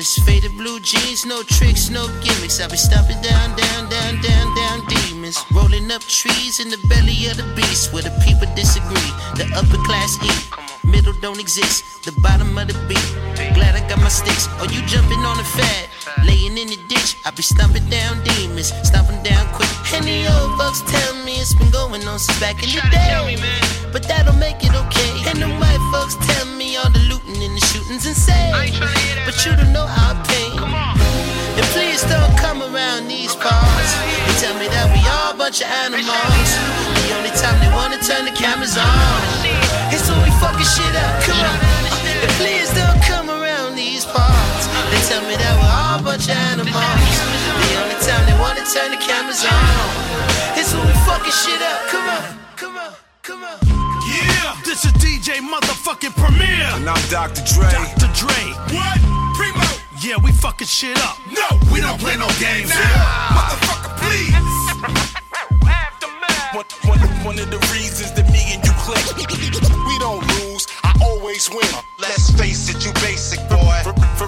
sneakers, 0.02 0.24
faded 0.26 0.56
blue 0.56 0.80
jeans, 0.80 1.24
no 1.24 1.42
tricks, 1.42 1.90
no 1.90 2.06
gimmicks. 2.20 2.60
I 2.60 2.68
be 2.68 2.76
stomping 2.76 3.20
down, 3.22 3.56
down, 3.56 3.88
down, 3.88 4.22
down, 4.22 4.54
down 4.54 5.05
demons. 5.16 5.44
Rolling 5.52 5.90
up 5.90 6.02
trees 6.02 6.60
in 6.60 6.68
the 6.68 6.78
belly 6.88 7.26
of 7.30 7.36
the 7.36 7.46
beast 7.54 7.92
where 7.92 8.02
the 8.02 8.12
people 8.24 8.48
disagree. 8.54 9.12
The 9.36 9.46
upper 9.56 9.80
class 9.84 10.18
eat, 10.22 10.40
middle 10.84 11.14
don't 11.20 11.40
exist. 11.40 12.04
The 12.04 12.12
bottom 12.20 12.56
of 12.58 12.68
the 12.68 12.76
beat. 12.88 13.08
Glad 13.54 13.74
I 13.74 13.82
got 13.88 13.98
my 13.98 14.08
sticks. 14.08 14.48
Are 14.60 14.70
you 14.70 14.80
jumping 14.86 15.20
on 15.24 15.36
the 15.36 15.44
fad, 15.44 15.88
laying 16.24 16.58
in 16.58 16.68
the 16.68 16.78
ditch. 16.88 17.16
I 17.24 17.30
be 17.30 17.42
stomping 17.42 17.88
down 17.88 18.22
demons, 18.24 18.72
stomping 18.82 19.22
down 19.22 19.46
quick. 19.54 19.70
And 19.94 20.04
the 20.04 20.26
old 20.36 20.58
folks 20.58 20.82
tell 20.82 21.14
me 21.24 21.40
it's 21.40 21.54
been 21.54 21.70
going 21.70 22.06
on 22.06 22.18
since 22.18 22.38
back 22.40 22.62
in 22.62 22.70
the 22.70 22.82
day. 22.90 23.36
But 23.92 24.02
that 24.08 24.26
don't 24.26 24.38
make 24.38 24.62
it 24.62 24.74
okay. 24.74 25.12
And 25.30 25.38
the 25.40 25.48
white 25.60 25.82
folks 25.92 26.16
tell 26.28 26.46
me 26.56 26.76
all 26.76 26.90
the 26.90 27.00
looting 27.10 27.42
and 27.42 27.56
the 27.56 27.64
shootings 27.72 28.06
insane. 28.06 28.52
But 29.24 29.36
you 29.44 29.56
don't 29.56 29.72
know 29.72 29.86
our 29.86 30.14
pain. 30.28 30.60
And 31.56 31.66
please 31.72 32.02
don't 32.04 32.36
come 32.36 32.60
around 32.62 33.08
bunch 35.46 35.62
of 35.62 35.70
animals. 35.86 36.50
The 37.06 37.14
only 37.14 37.30
time 37.38 37.54
they 37.62 37.70
wanna 37.70 38.02
turn 38.02 38.26
the 38.26 38.34
cameras 38.34 38.74
on 38.74 39.14
is 39.94 40.02
when 40.10 40.18
we 40.26 40.30
fucking 40.42 40.66
shit 40.66 40.94
up. 41.06 41.22
Come 41.22 41.38
on. 41.38 41.54
And 42.18 42.32
please 42.34 42.66
don't 42.74 42.98
come 43.06 43.30
around 43.30 43.76
these 43.78 44.04
parts. 44.06 44.66
They 44.90 44.98
tell 45.06 45.22
me 45.22 45.38
that 45.38 45.54
we're 45.62 45.76
all 45.86 46.00
a 46.00 46.02
bunch 46.02 46.26
of 46.26 46.34
animals. 46.50 47.14
The 47.62 47.72
only 47.78 47.94
time 48.02 48.26
they 48.26 48.34
wanna 48.42 48.66
turn 48.66 48.90
the 48.90 48.98
cameras 48.98 49.46
on 49.46 50.58
is 50.58 50.66
when 50.74 50.82
we 50.82 50.94
fucking 51.06 51.30
shit 51.30 51.62
up. 51.62 51.94
Come 51.94 52.06
on, 52.10 52.22
come 52.58 52.76
on, 52.82 52.92
come 53.22 53.42
on. 53.46 53.58
Yeah, 54.02 54.58
this 54.66 54.82
is 54.82 54.90
DJ 54.98 55.38
motherfucking 55.38 56.14
Premier. 56.18 56.66
And 56.74 56.90
I'm 56.90 57.04
Dr. 57.06 57.46
Dre. 57.46 57.70
Dr. 57.70 58.10
Dre. 58.18 58.42
What? 58.74 58.98
Primo. 59.38 59.62
Yeah, 60.02 60.18
we 60.18 60.32
fucking 60.32 60.66
shit 60.66 60.98
up. 61.06 61.14
No, 61.30 61.46
we 61.70 61.78
don't 61.78 62.00
play 62.02 62.16
no 62.18 62.26
games 62.42 62.74
here. 62.74 62.98
Motherfucker, 63.30 63.94
please. 64.02 65.25
One, 66.56 66.64
one, 66.86 66.98
one 67.22 67.38
of 67.38 67.50
the 67.50 67.58
reasons 67.70 68.12
that 68.12 68.32
me 68.32 68.40
and 68.54 68.64
you 68.64 68.72
click. 68.80 69.04
We 69.86 69.98
don't 69.98 70.26
lose, 70.40 70.66
I 70.82 70.98
always 71.04 71.50
win. 71.50 71.68
Let's 71.98 72.30
face 72.30 72.70
it, 72.70 72.82
you 72.82 72.94
basic 72.94 73.40
boy. 73.50 73.76
For 74.16 74.26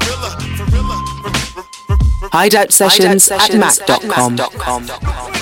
Hideout 2.30 2.70
Sessions 2.70 3.30
at 3.30 3.54
Mac.com. 3.54 5.37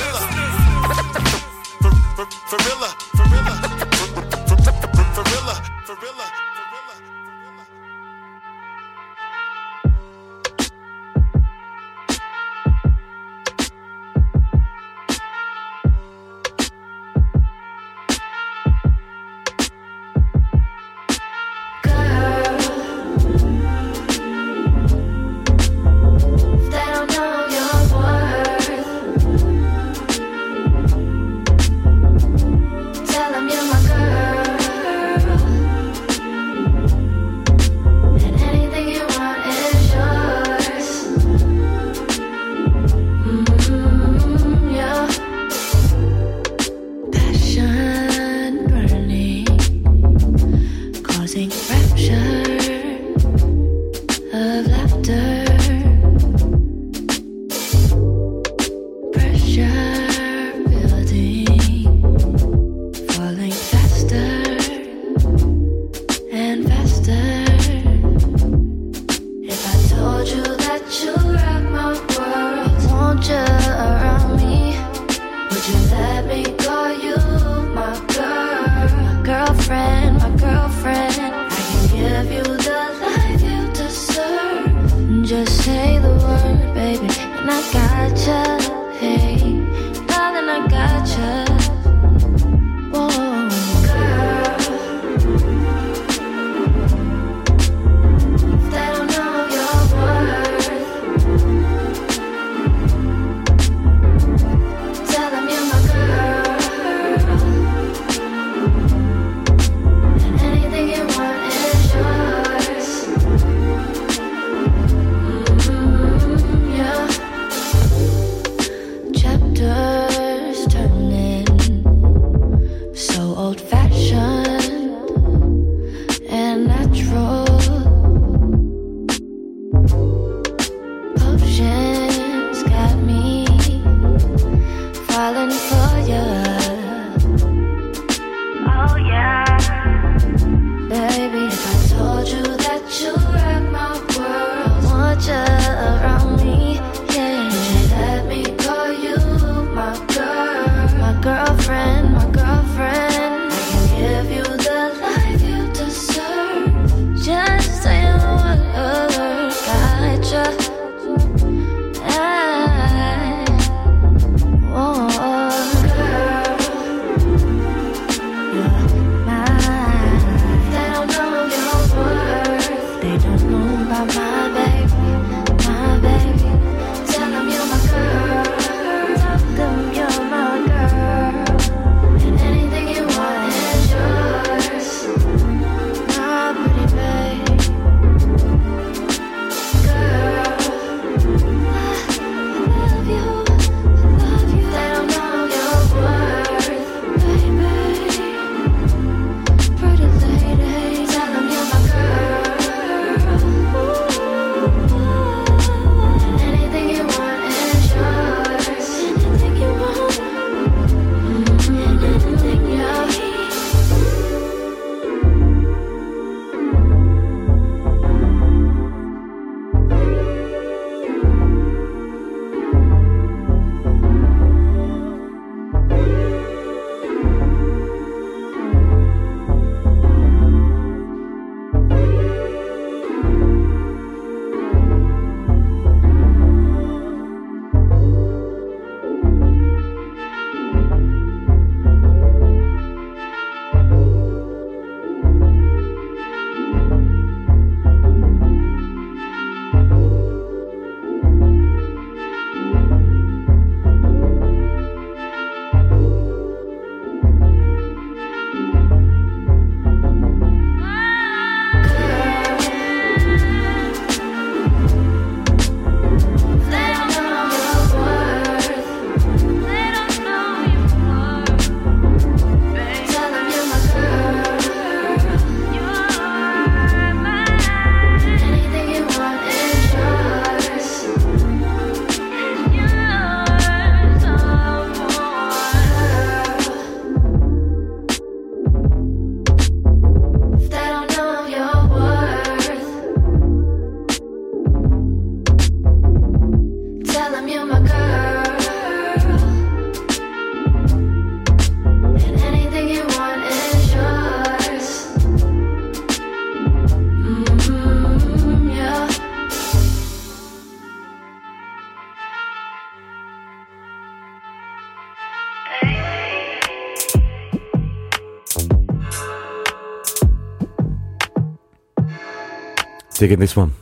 Digging 323.18 323.38
this 323.38 323.57
one. 323.57 323.72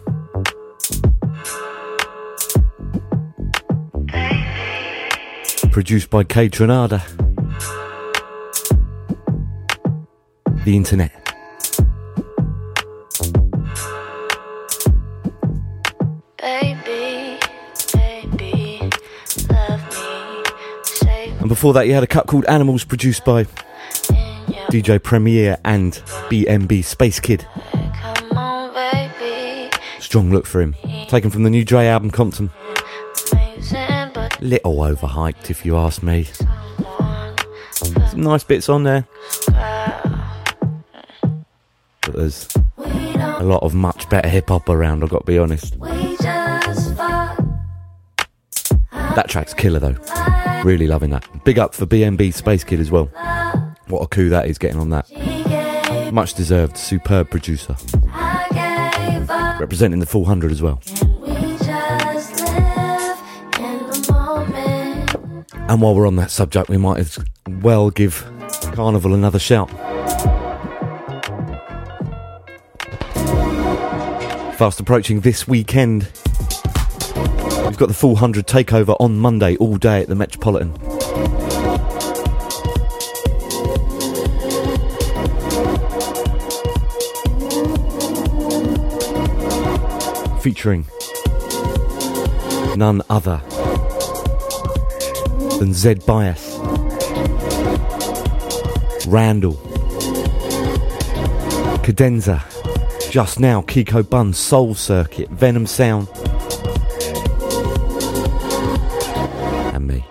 Produced 5.73 6.09
by 6.09 6.23
Kaytranada. 6.23 7.03
The 10.65 10.77
internet. 10.77 11.11
Baby, 16.39 17.41
baby, 17.93 18.91
love 19.51 19.83
me. 19.91 20.45
Say 20.85 21.31
And 21.41 21.49
before 21.49 21.73
that, 21.73 21.89
you 21.89 21.95
had 21.95 22.05
a 22.05 22.07
cut 22.07 22.29
called 22.29 22.45
Animals, 22.45 22.85
produced 22.85 23.25
by 23.25 23.47
DJ 24.71 25.03
Premier 25.03 25.59
and 25.65 25.95
BMB 26.31 26.85
Spacekid. 26.85 27.74
Strong 30.15 30.31
look 30.31 30.47
for 30.47 30.61
him. 30.61 30.77
Taken 31.09 31.29
from 31.29 31.43
the 31.43 31.51
new 31.51 31.65
Dre 31.65 31.89
album, 31.89 32.09
Compton. 32.09 32.49
Little 34.41 34.77
overhyped, 34.77 35.51
if 35.51 35.67
you 35.67 35.77
ask 35.77 36.05
me. 36.05 36.29
Some 37.73 38.21
nice 38.21 38.45
bits 38.45 38.69
on 38.69 38.85
there. 38.85 39.09
But 42.01 42.15
there's 42.15 42.47
a 42.79 43.43
lot 43.43 43.65
of 43.65 43.75
much 43.75 44.09
better 44.09 44.29
hip 44.29 44.51
hop 44.51 44.69
around, 44.69 45.03
I've 45.03 45.11
got 45.11 45.27
to 45.27 45.33
be 45.33 45.37
honest. 45.37 45.81
That 48.91 49.27
track's 49.27 49.53
killer 49.53 49.81
though. 49.81 49.97
Really 50.63 50.87
loving 50.87 51.11
that. 51.11 51.27
Big 51.43 51.59
up 51.59 51.75
for 51.75 51.87
BMB 51.87 52.29
Spacekid 52.29 52.79
as 52.79 52.93
well. 52.93 53.07
What 53.89 54.03
a 54.03 54.07
coup 54.07 54.29
that 54.29 54.47
is 54.47 54.59
getting 54.59 54.79
on 54.79 54.91
that. 54.91 55.11
Much 56.13 56.35
deserved, 56.35 56.77
superb 56.77 57.31
producer. 57.31 57.75
I 59.65 59.67
gave 59.67 59.71
up. 59.71 59.71
Representing 59.71 60.01
the 60.01 60.07
full 60.07 60.23
100 60.23 60.53
as 60.53 60.61
well. 60.61 60.81
We 61.23 61.57
just 61.57 62.41
live 62.41 63.19
in 63.59 63.79
the 63.89 64.13
moment. 64.13 65.71
And 65.71 65.81
while 65.81 65.95
we're 65.95 66.07
on 66.07 66.17
that 66.17 66.31
subject, 66.31 66.69
we 66.69 66.77
might 66.77 66.99
as 66.99 67.19
well 67.63 67.91
give 67.91 68.25
Carnival 68.75 69.15
another 69.15 69.39
shout. 69.39 69.71
Fast 74.57 74.81
approaching 74.81 75.21
this 75.21 75.49
weekend. 75.49 76.09
We've 77.65 77.79
got 77.79 77.89
the 77.89 77.95
full 77.97 78.13
100 78.13 78.47
takeover 78.47 78.97
on 79.01 79.19
Monday, 79.19 79.57
all 79.57 79.77
day 79.77 80.03
at 80.03 80.09
the 80.09 80.15
Metropolitan. 80.15 80.73
Featuring 90.45 90.85
none 92.77 93.01
other 93.09 93.39
than 95.59 95.73
Zed 95.73 96.05
Bias, 96.05 96.59
Randall, 99.07 99.55
Cadenza, 101.83 102.43
Just 103.11 103.41
Now, 103.41 103.63
Kiko 103.63 104.07
Bun, 104.07 104.35
Soul 104.35 104.75
Circuit, 104.75 105.31
Venom 105.31 105.65
Sound, 105.65 106.09
and 109.73 109.87
me. 109.87 110.05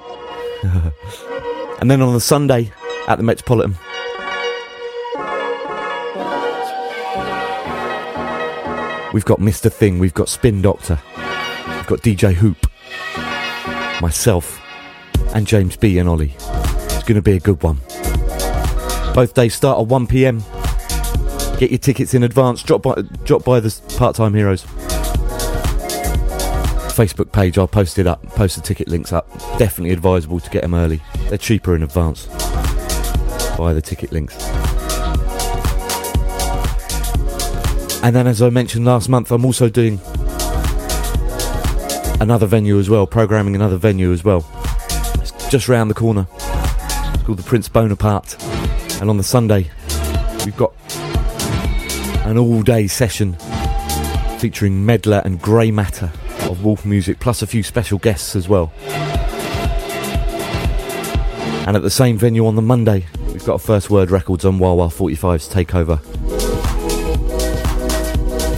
and 1.79 1.91
then 1.91 2.01
on 2.01 2.11
the 2.15 2.19
Sunday 2.19 2.71
at 3.07 3.17
the 3.17 3.23
Metropolitan, 3.23 3.77
we've 9.13 9.25
got 9.25 9.39
Mr. 9.39 9.71
Thing, 9.71 9.99
we've 9.99 10.13
got 10.13 10.27
Spin 10.27 10.61
Doctor, 10.61 10.99
we've 11.15 11.87
got 11.87 11.99
DJ 11.99 12.33
Hoop, 12.33 12.67
myself, 14.01 14.59
and 15.33 15.47
James 15.47 15.77
B 15.77 15.97
and 15.99 16.09
Ollie. 16.09 16.35
It's 16.39 17.03
going 17.03 17.15
to 17.15 17.21
be 17.21 17.33
a 17.33 17.39
good 17.39 17.61
one. 17.63 17.77
Both 19.13 19.33
days 19.35 19.53
start 19.53 19.79
at 19.79 19.87
1 19.87 20.07
pm. 20.07 20.43
Get 21.59 21.69
your 21.69 21.77
tickets 21.77 22.13
in 22.13 22.23
advance. 22.23 22.63
Drop 22.63 22.81
by, 22.81 22.95
drop 23.23 23.45
by 23.45 23.59
the 23.59 23.79
Part 23.97 24.15
Time 24.15 24.33
Heroes 24.33 24.65
Facebook 26.93 27.31
page. 27.31 27.57
I'll 27.57 27.67
post 27.67 27.97
it 27.99 28.07
up. 28.07 28.23
Post 28.29 28.55
the 28.55 28.61
ticket 28.61 28.87
links 28.87 29.11
up. 29.11 29.29
Definitely 29.57 29.91
advisable 29.91 30.39
to 30.39 30.49
get 30.49 30.61
them 30.61 30.73
early. 30.73 31.01
They're 31.29 31.37
cheaper 31.37 31.75
in 31.75 31.83
advance. 31.83 32.27
Buy 33.57 33.73
the 33.73 33.81
ticket 33.81 34.11
links. 34.11 34.35
And 38.03 38.13
then, 38.13 38.27
as 38.27 38.41
I 38.41 38.49
mentioned 38.49 38.83
last 38.83 39.07
month, 39.07 39.31
I'm 39.31 39.45
also 39.45 39.69
doing 39.69 39.97
another 42.19 42.45
venue 42.45 42.77
as 42.77 42.89
well, 42.89 43.07
programming 43.07 43.55
another 43.55 43.77
venue 43.77 44.11
as 44.11 44.25
well. 44.25 44.45
It's 45.21 45.31
just 45.49 45.69
round 45.69 45.89
the 45.89 45.93
corner. 45.93 46.27
It's 46.29 47.23
called 47.23 47.39
the 47.39 47.43
Prince 47.43 47.69
Bonaparte. 47.69 48.35
And 48.99 49.09
on 49.09 49.15
the 49.15 49.23
Sunday, 49.23 49.71
we've 50.43 50.57
got 50.57 50.73
an 52.25 52.37
all 52.37 52.61
day 52.61 52.87
session 52.87 53.37
featuring 54.37 54.85
Medlar 54.85 55.23
and 55.23 55.41
Grey 55.41 55.71
Matter 55.71 56.11
of 56.49 56.61
Wolf 56.65 56.85
Music, 56.85 57.21
plus 57.21 57.41
a 57.41 57.47
few 57.47 57.63
special 57.63 57.99
guests 57.99 58.35
as 58.35 58.49
well. 58.49 58.73
And 61.65 61.77
at 61.77 61.83
the 61.83 61.89
same 61.89 62.17
venue 62.17 62.45
on 62.45 62.57
the 62.57 62.61
Monday, 62.61 63.05
we've 63.27 63.45
got 63.45 63.61
First 63.61 63.89
Word 63.89 64.11
Records 64.11 64.43
on 64.43 64.59
Wah 64.59 64.73
Wah 64.73 64.89
45's 64.89 65.47
Takeover, 65.47 66.01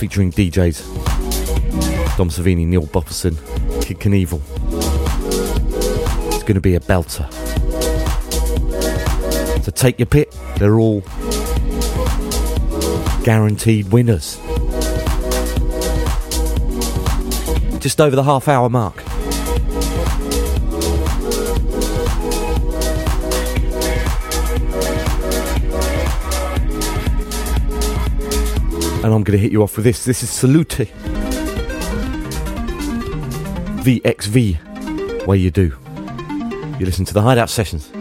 featuring 0.06 0.32
DJs 0.32 0.86
Dom 2.16 2.30
Servini, 2.30 2.68
Neil 2.68 2.84
Bopperson, 2.84 3.36
Kid 3.84 3.98
Knievel. 3.98 4.40
It's 6.28 6.44
going 6.44 6.54
to 6.54 6.62
be 6.62 6.76
a 6.76 6.80
belter. 6.80 7.28
So 9.64 9.72
take 9.72 9.98
your 9.98 10.06
pick, 10.06 10.30
they're 10.58 10.76
all 10.76 11.02
guaranteed 13.24 13.92
winners. 13.92 14.36
Just 17.80 18.00
over 18.00 18.16
the 18.16 18.24
half 18.24 18.48
hour 18.48 18.70
mark. 18.70 19.04
And 29.06 29.14
I'm 29.14 29.22
going 29.22 29.38
to 29.38 29.42
hit 29.42 29.52
you 29.52 29.62
off 29.62 29.76
with 29.76 29.84
this. 29.86 30.04
This 30.04 30.24
is 30.24 30.32
Salute 30.32 30.90
VXV. 33.84 35.28
Way 35.28 35.38
you 35.38 35.52
do. 35.52 35.78
You 36.80 36.88
listen 36.88 37.06
to 37.06 37.14
the 37.14 37.22
Hideout 37.22 37.52
Sessions. 37.52 37.95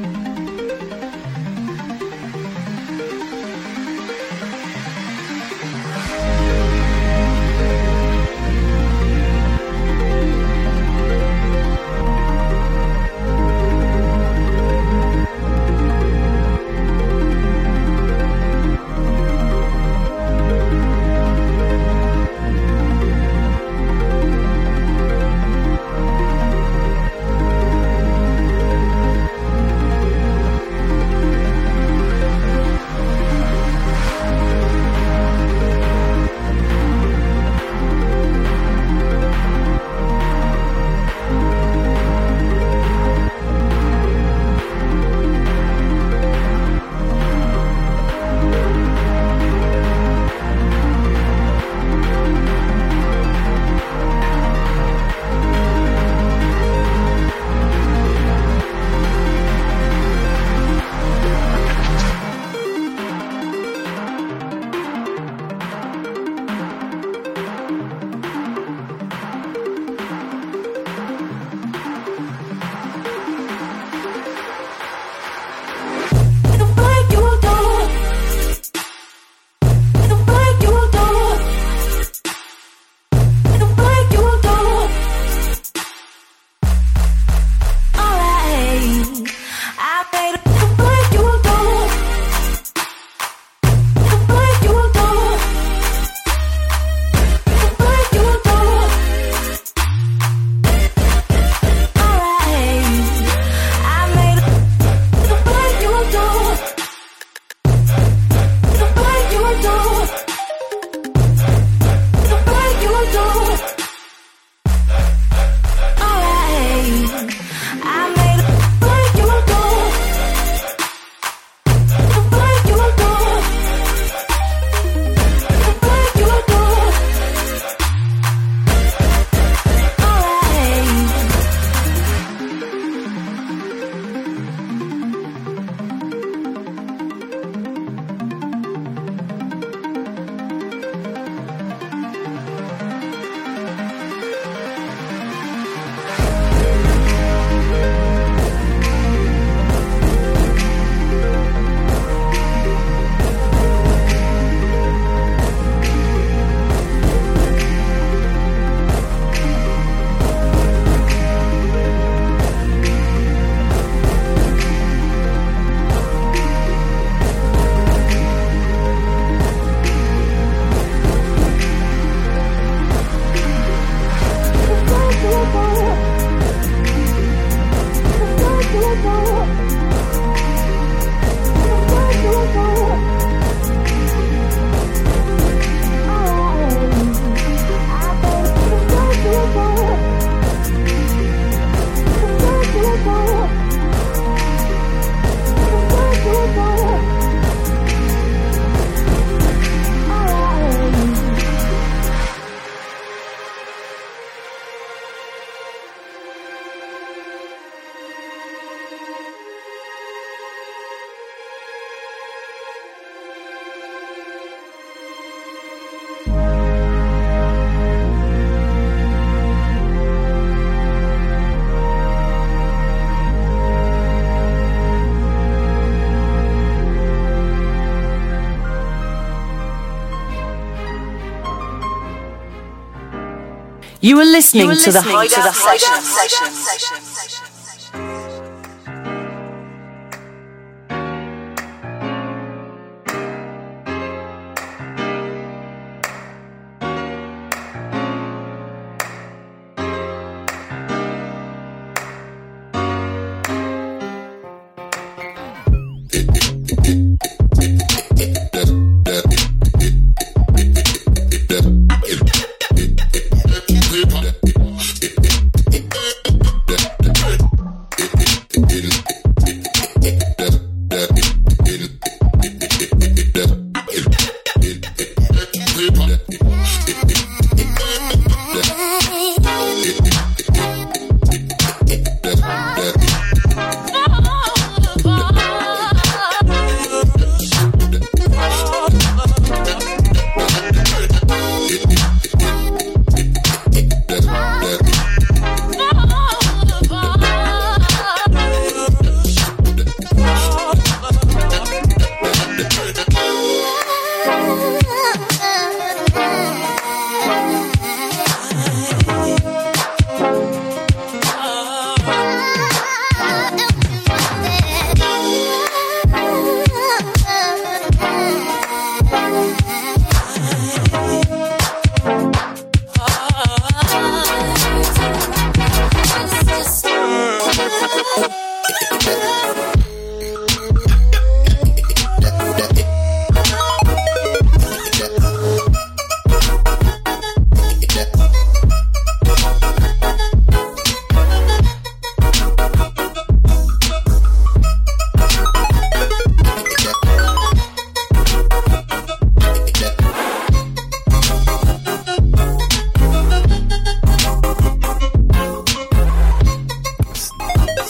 You 234.04 234.20
are 234.20 234.26
listening, 234.26 234.68
to, 234.68 234.92
the 234.92 235.00
Hideout 235.02 235.54
Sessions. 235.54 236.63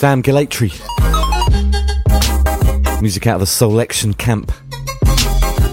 Sam 0.05 0.23
Gellaitry. 0.23 0.71
Music 3.01 3.27
out 3.27 3.37
of 3.37 3.41
the 3.41 3.47
Soulection 3.47 4.15
Camp. 4.19 4.53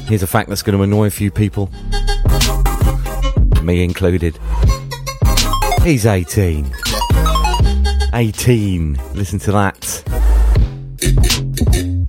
Here's 0.07 0.23
a 0.23 0.27
fact 0.27 0.47
that's 0.47 0.63
going 0.63 0.77
to 0.77 0.83
annoy 0.83 1.07
a 1.07 1.09
few 1.09 1.31
people, 1.31 1.69
me 3.61 3.83
included. 3.83 4.39
He's 5.83 6.05
18. 6.05 6.71
18. 8.13 9.01
Listen 9.15 9.39
to 9.39 9.51
that. 9.51 10.01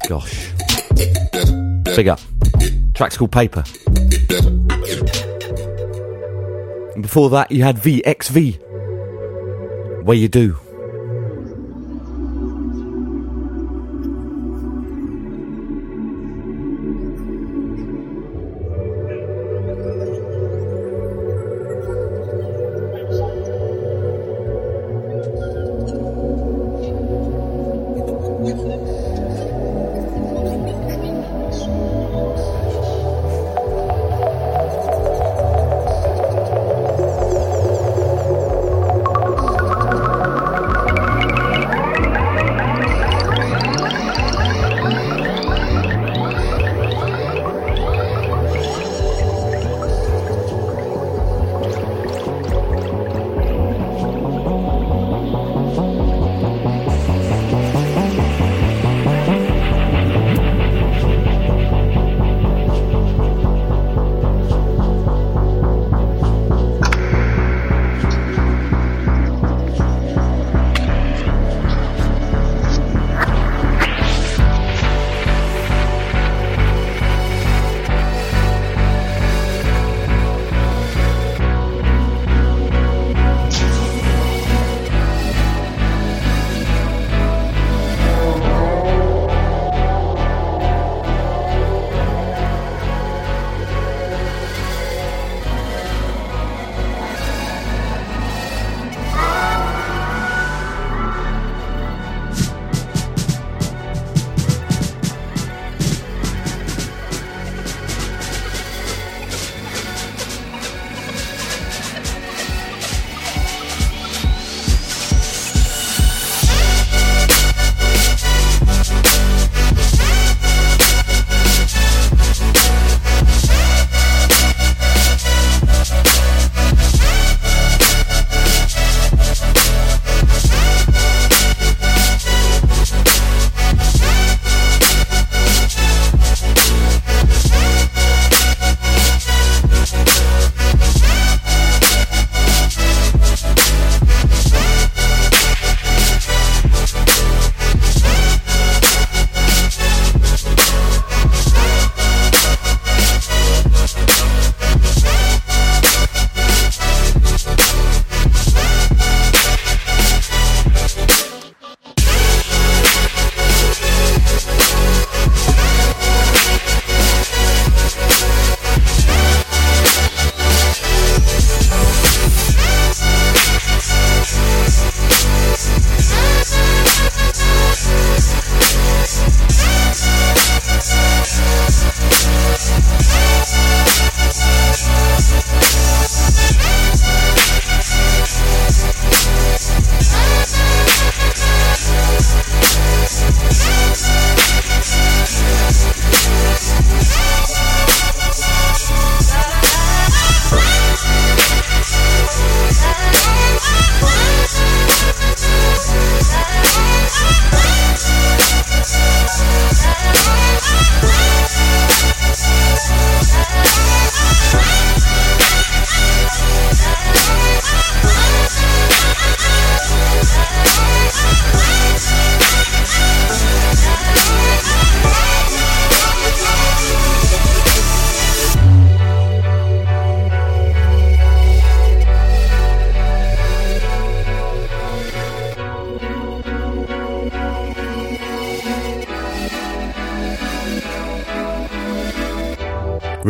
Gosh. 0.09 0.53
Big 1.97 2.07
up. 2.07 2.21
Track's 2.95 3.17
called 3.17 3.33
Paper. 3.33 3.65
And 6.95 7.03
before 7.03 7.31
that, 7.31 7.51
you 7.51 7.65
had 7.65 7.79
VXV. 7.79 8.63
Where 10.05 10.17
you 10.17 10.29
do. 10.29 10.62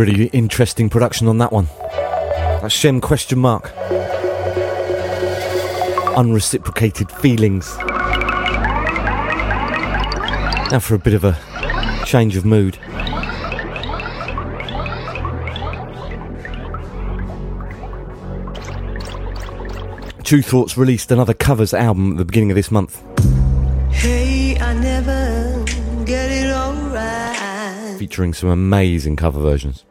Really 0.02 0.26
interesting 0.32 0.90
production 0.90 1.28
on 1.28 1.38
that 1.38 1.52
one. 1.52 1.68
That's 2.60 2.74
Shem 2.74 3.00
question 3.00 3.38
mark. 3.38 3.72
Unreciprocated 6.16 7.08
feelings. 7.08 7.72
Now 10.72 10.80
for 10.80 10.96
a 10.96 10.98
bit 10.98 11.14
of 11.14 11.22
a 11.22 11.38
change 12.04 12.34
of 12.34 12.44
mood. 12.44 12.78
Tru 20.24 20.42
Thoughts 20.42 20.76
released 20.76 21.12
another 21.12 21.32
covers 21.32 21.72
album 21.72 22.14
at 22.14 22.18
the 22.18 22.24
beginning 22.24 22.50
of 22.50 22.56
this 22.56 22.72
month, 22.72 23.00
Hey, 23.92 24.58
I 24.58 24.74
never 24.74 25.64
get 26.04 26.32
it 26.32 26.50
all 26.50 26.74
right. 26.90 27.94
featuring 28.00 28.34
some 28.34 28.48
amazing 28.48 29.14
cover 29.14 29.40
versions 29.40 29.84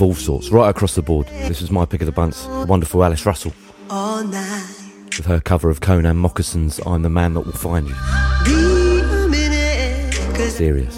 of 0.00 0.06
all 0.06 0.14
sorts, 0.14 0.50
right 0.50 0.68
across 0.70 0.94
the 0.94 1.02
board. 1.02 1.26
This 1.28 1.60
was 1.60 1.70
my 1.70 1.84
pick 1.84 2.00
of 2.00 2.06
the 2.06 2.12
bunch. 2.12 2.42
The 2.42 2.64
wonderful 2.66 3.04
Alice 3.04 3.26
Russell 3.26 3.52
All 3.90 4.24
night. 4.24 4.66
with 5.16 5.26
her 5.26 5.40
cover 5.40 5.68
of 5.68 5.80
Connan 5.80 6.16
Mockasin's, 6.16 6.80
I'm 6.86 7.02
the 7.02 7.10
Man 7.10 7.34
That 7.34 7.42
Will 7.42 7.52
Find 7.52 7.86
You. 7.86 7.94
Be 8.44 9.00
a 9.00 9.28
minute. 9.28 10.14
Serious. 10.50 10.96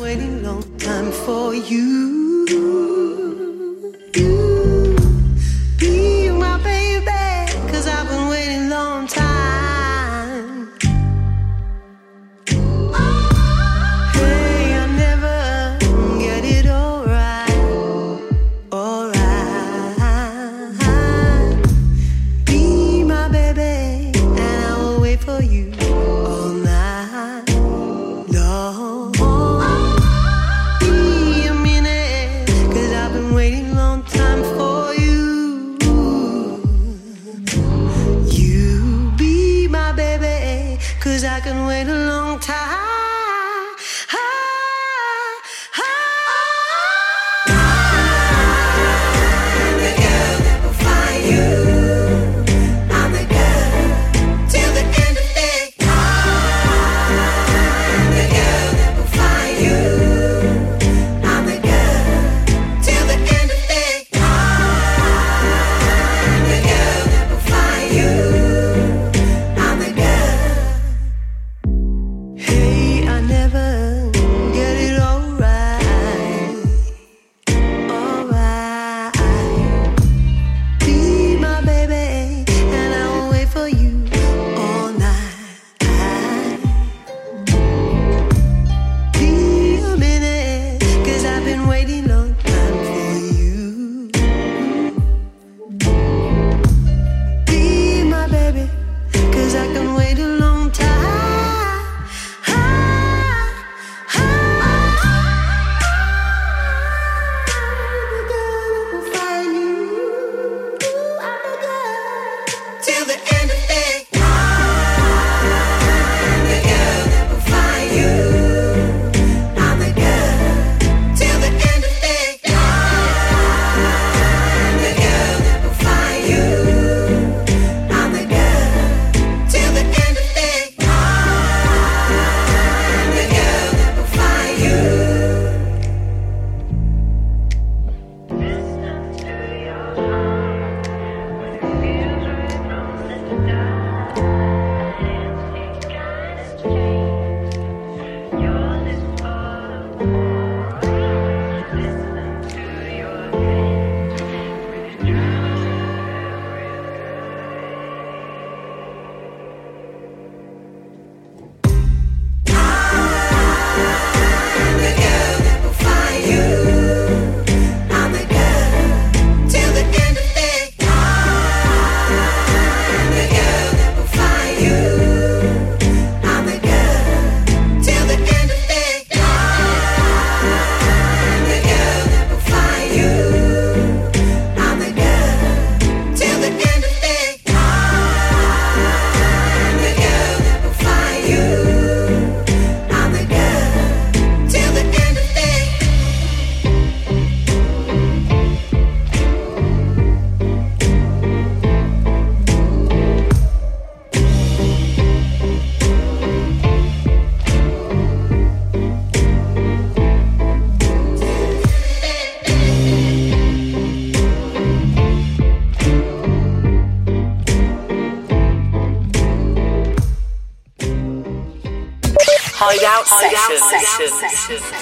Hideout 223.23 224.82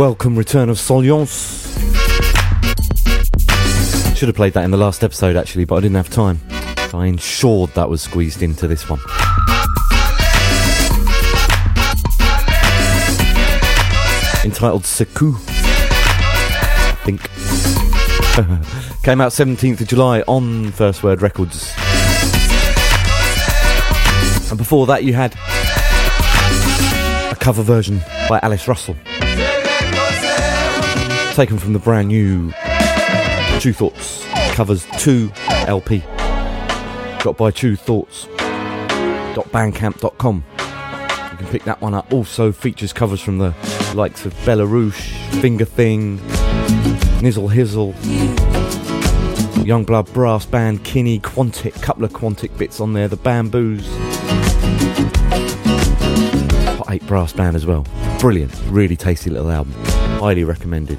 welcome 0.00 0.34
return 0.34 0.70
of 0.70 0.78
Souleance. 0.78 1.76
Should 4.16 4.28
have 4.28 4.34
played 4.34 4.54
that 4.54 4.64
in 4.64 4.70
the 4.70 4.78
last 4.78 5.04
episode 5.04 5.36
actually, 5.36 5.66
but 5.66 5.74
I 5.74 5.80
didn't 5.80 5.96
have 5.96 6.08
time. 6.08 6.40
So 6.88 7.00
I 7.00 7.04
ensured 7.04 7.68
that 7.74 7.90
was 7.90 8.00
squeezed 8.00 8.40
into 8.40 8.66
this 8.66 8.88
one. 8.88 8.98
Entitled 14.42 14.84
Secoue. 14.84 15.34
I 16.88 16.96
think. 17.04 17.20
Came 19.02 19.20
out 19.20 19.32
17th 19.32 19.82
of 19.82 19.88
July 19.88 20.22
on 20.22 20.72
First 20.72 21.02
Word 21.02 21.20
Records. 21.20 21.74
And 24.48 24.56
before 24.56 24.86
that, 24.86 25.04
you 25.04 25.12
had 25.12 25.34
a 27.30 27.36
cover 27.38 27.62
version 27.62 28.00
by 28.30 28.40
Alice 28.42 28.66
Russell 28.66 28.96
taken 31.40 31.58
from 31.58 31.72
the 31.72 31.78
brand 31.78 32.08
new 32.08 32.50
Tru 33.60 33.72
Thoughts 33.72 34.26
covers 34.52 34.84
2 34.98 35.32
LP. 35.66 36.00
Got 37.24 37.38
by 37.38 37.50
truthoughts.bandcamp.com. 37.50 40.44
You 41.30 41.36
can 41.38 41.46
pick 41.46 41.64
that 41.64 41.80
one 41.80 41.94
up. 41.94 42.12
Also 42.12 42.52
features 42.52 42.92
covers 42.92 43.22
from 43.22 43.38
the 43.38 43.54
likes 43.94 44.26
of 44.26 44.34
Belleruche, 44.44 45.14
Finger 45.40 45.64
Thing, 45.64 46.18
Nizzle 47.22 47.48
Hizzle, 47.48 47.94
Youngblood 49.64 50.12
Brass 50.12 50.44
Band, 50.44 50.84
Kinny, 50.84 51.20
Quantic, 51.20 51.80
couple 51.80 52.04
of 52.04 52.12
Quantic 52.12 52.54
bits 52.58 52.80
on 52.80 52.92
there, 52.92 53.08
the 53.08 53.16
Bamboos. 53.16 53.86
Hot 56.76 56.90
8 56.90 57.06
Brass 57.06 57.32
Band 57.32 57.56
as 57.56 57.64
well. 57.64 57.86
Brilliant, 58.18 58.54
really 58.66 58.96
tasty 58.96 59.30
little 59.30 59.50
album. 59.50 59.72
Highly 60.20 60.44
recommended. 60.44 60.98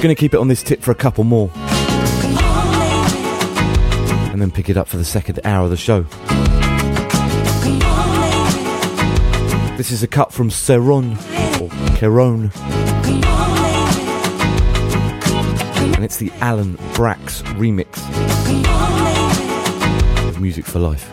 Gonna 0.00 0.14
keep 0.14 0.32
it 0.32 0.38
on 0.38 0.48
this 0.48 0.62
tip 0.62 0.80
for 0.80 0.92
a 0.92 0.94
couple 0.94 1.24
more. 1.24 1.50
And 4.32 4.40
then 4.40 4.50
pick 4.50 4.70
it 4.70 4.78
up 4.78 4.88
for 4.88 4.96
the 4.96 5.04
second 5.04 5.40
hour 5.44 5.64
of 5.64 5.70
the 5.70 5.76
show. 5.76 6.06
This 9.76 9.90
is 9.90 10.02
a 10.02 10.06
cut 10.06 10.32
from 10.32 10.48
Cerrone, 10.48 11.18
or 11.60 11.68
Keron. 11.98 12.50
And 15.94 16.02
it's 16.02 16.16
the 16.16 16.32
Alan 16.40 16.78
Braxe 16.94 17.42
remix 17.58 17.98
of 20.26 20.40
Music 20.40 20.64
for 20.64 20.78
Life. 20.78 21.10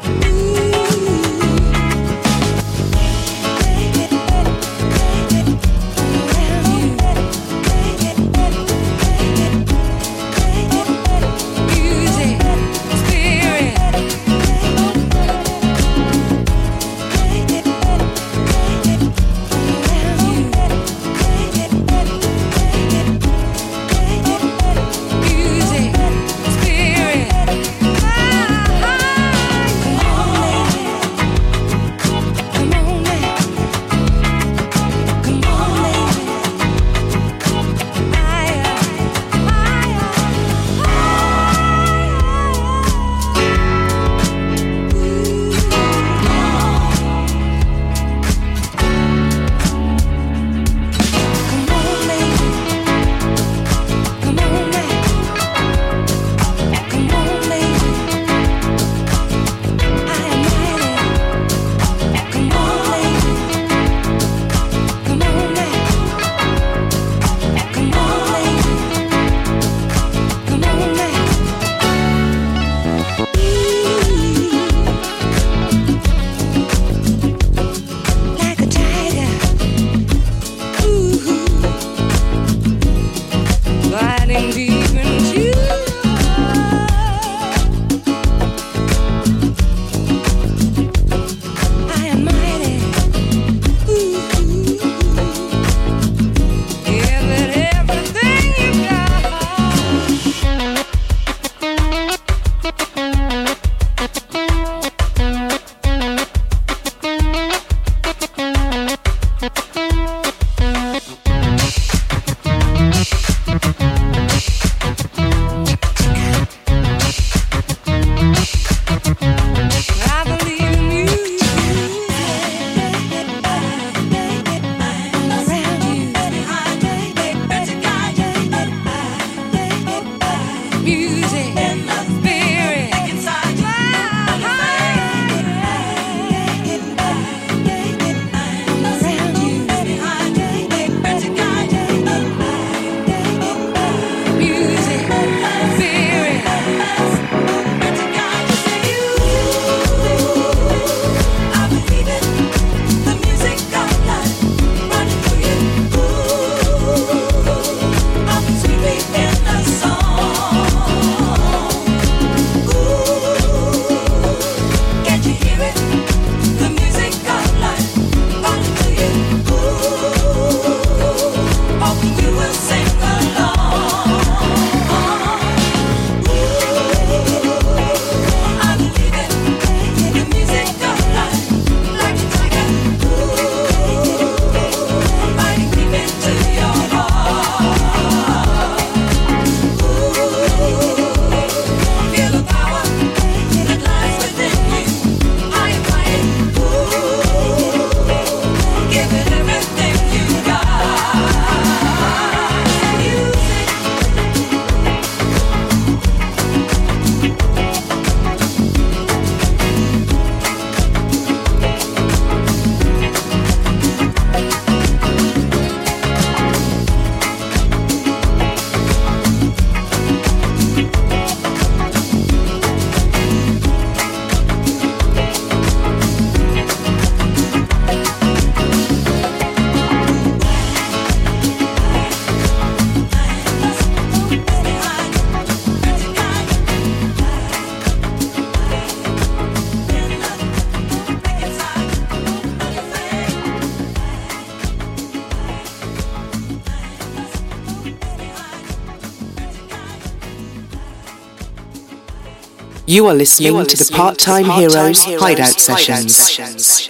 You 252.98 253.06
are 253.06 253.14
listening, 253.14 253.46
you 253.46 253.58
are 253.58 253.64
listening 253.64 253.78
to 253.78 253.92
the 253.92 253.96
Part 253.96 254.18
Time 254.18 254.46
Heroes 254.46 255.04
Hideout 255.06 255.60
Sessions. 255.60 256.90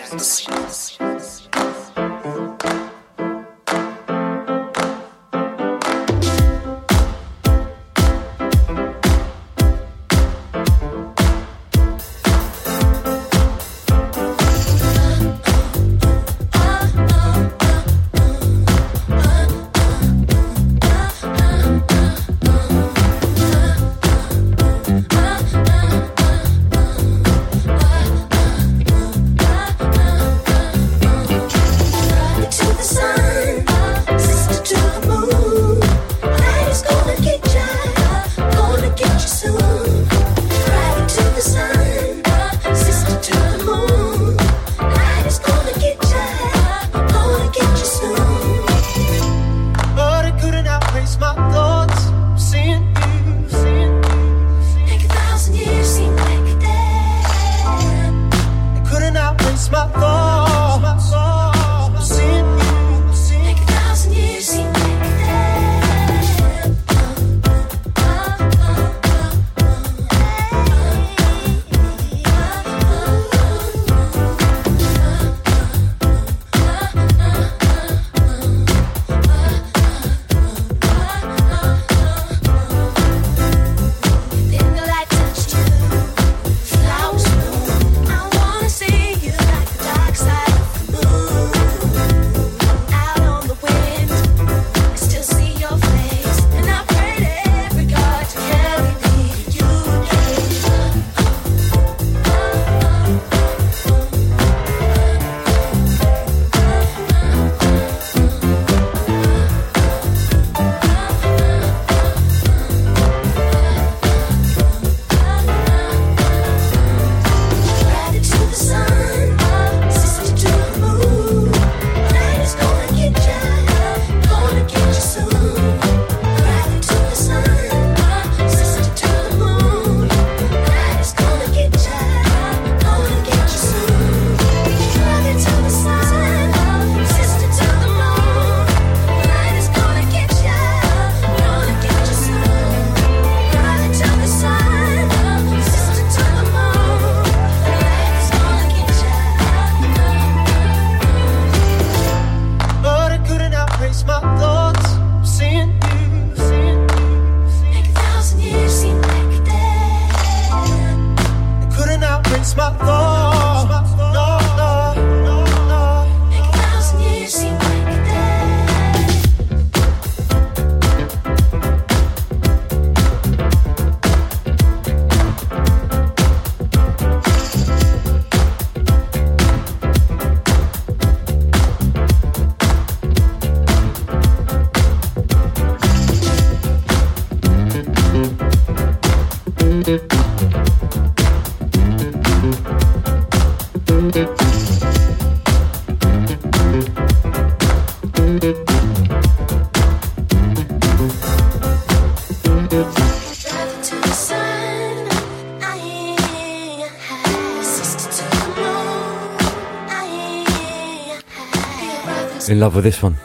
In 212.49 212.61
love 212.61 212.75
with 212.75 212.85
this 212.85 213.03
one. 213.03 213.17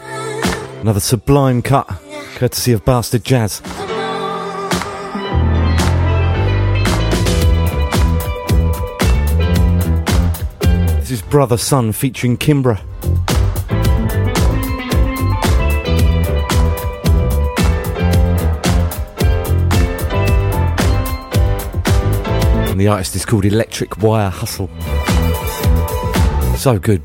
Another 0.80 0.98
sublime 0.98 1.62
cut, 1.62 1.86
courtesy 2.34 2.72
of 2.72 2.84
Bastard 2.84 3.22
Jazz. 3.22 3.60
This 10.98 11.12
is 11.12 11.22
Brother 11.22 11.56
Sun 11.56 11.92
featuring 11.92 12.36
Kimbra. 12.36 12.80
And 22.68 22.80
the 22.80 22.88
artist 22.88 23.14
is 23.14 23.24
called 23.24 23.44
Electric 23.44 23.98
Wire 23.98 24.30
Hustle. 24.30 24.68
So 26.56 26.80
good. 26.80 27.04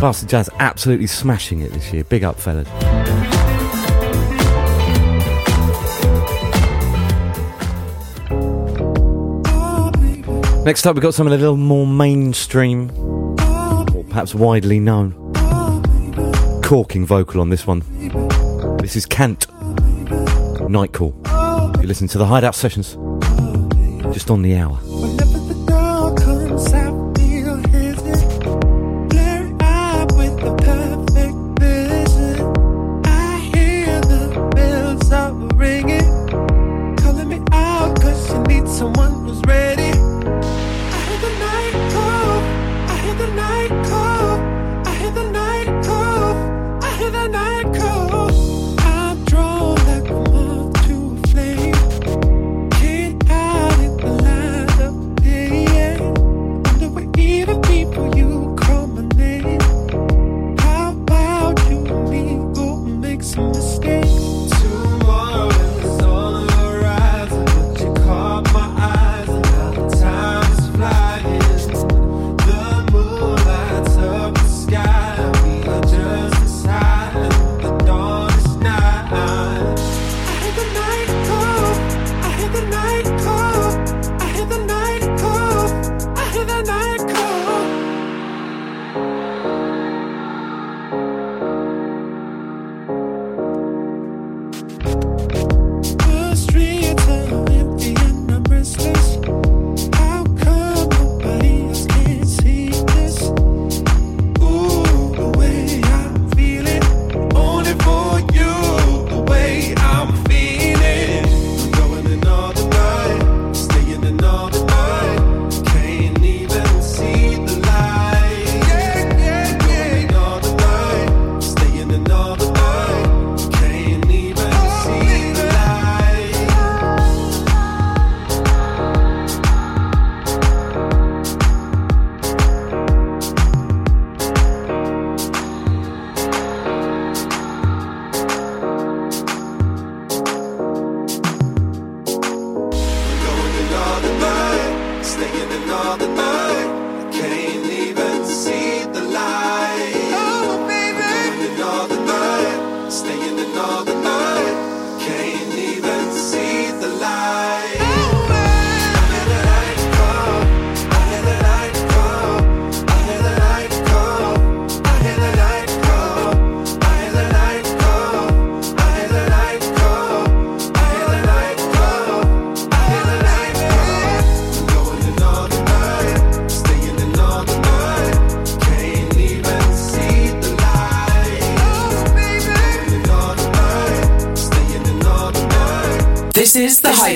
Bastard 0.00 0.28
Jazz 0.28 0.50
absolutely 0.58 1.06
smashing 1.06 1.60
it 1.60 1.72
this 1.72 1.92
year. 1.92 2.04
Big 2.04 2.24
up, 2.24 2.38
fellas. 2.38 2.68
Next 10.64 10.86
up, 10.86 10.96
we've 10.96 11.02
got 11.02 11.12
something 11.14 11.34
a 11.34 11.36
little 11.36 11.56
more 11.56 11.86
mainstream, 11.86 12.90
or 13.94 14.04
perhaps 14.08 14.34
widely 14.34 14.80
known. 14.80 15.12
Corking 16.62 17.04
vocal 17.04 17.40
on 17.42 17.50
this 17.50 17.66
one. 17.66 17.80
This 18.78 18.96
is 18.96 19.04
KANT 19.04 19.46
Night 20.70 20.92
Call. 20.92 21.14
You 21.80 21.86
listen 21.86 22.08
to 22.08 22.18
the 22.18 22.24
Hideout 22.24 22.54
Sessions, 22.54 22.96
just 24.14 24.30
on 24.30 24.40
the 24.40 24.56
hour. 24.56 24.78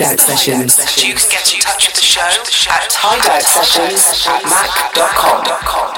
Hideout 0.08 0.20
Sessions. 0.20 1.04
You 1.04 1.14
can 1.14 1.28
get 1.30 1.52
in 1.52 1.60
touch 1.60 1.86
with 1.86 1.96
the 1.96 2.00
show 2.00 2.22
at 2.70 2.90
hideoutsessions 2.90 4.26
at 4.26 4.42
mac.com. 4.42 5.97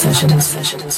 Sessions. 0.00 0.89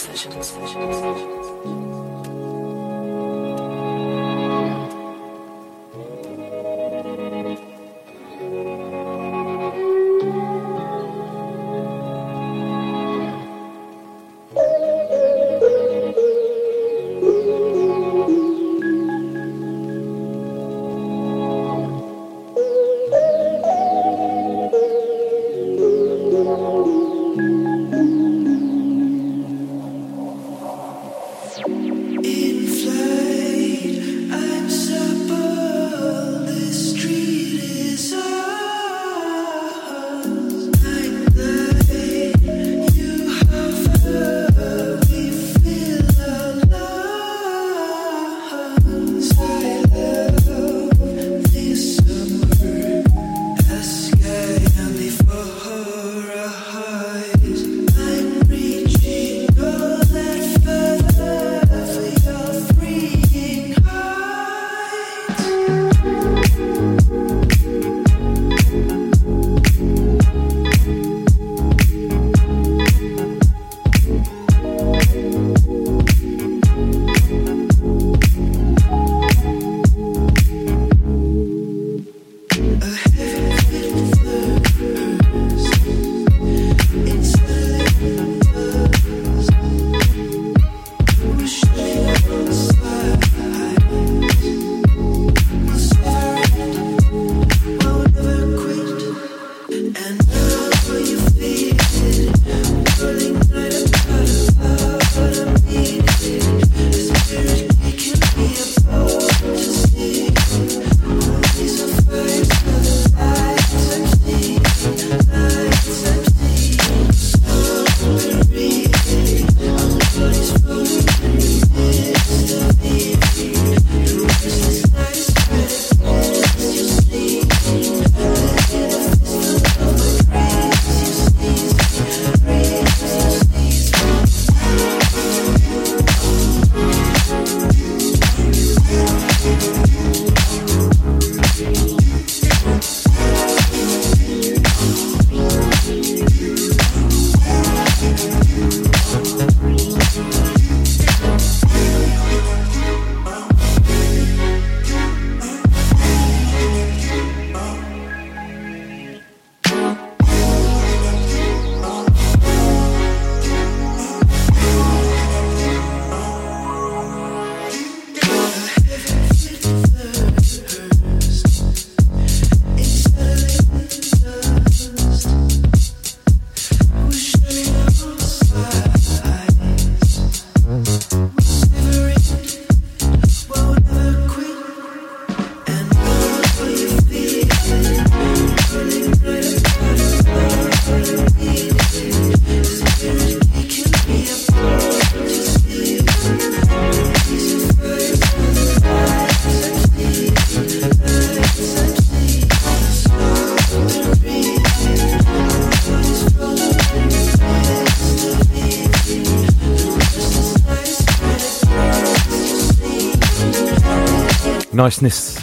Niceness. 214.83 215.37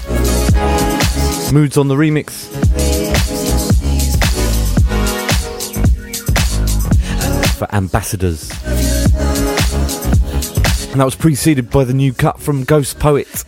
Moods 1.53 1.77
on 1.77 1.87
the 1.87 1.95
remix. 1.95 2.49
For 7.57 7.73
Ambassadeurs. 7.73 8.51
And 10.91 10.99
that 10.99 11.05
was 11.05 11.15
preceded 11.15 11.69
by 11.69 11.85
the 11.85 11.93
new 11.93 12.11
cut 12.11 12.41
from 12.41 12.65
Ghostpoet. 12.65 13.45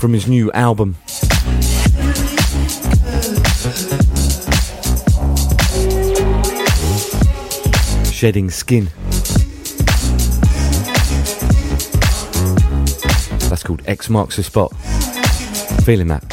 From 0.00 0.12
his 0.12 0.26
new 0.26 0.50
album. 0.50 0.96
Shedding 8.10 8.50
Skin. 8.50 8.88
That's 13.62 13.68
called 13.68 13.82
X 13.88 14.10
Marks 14.10 14.34
the 14.34 14.42
Spot. 14.42 14.74
Feeling 15.84 16.08
that. 16.08 16.24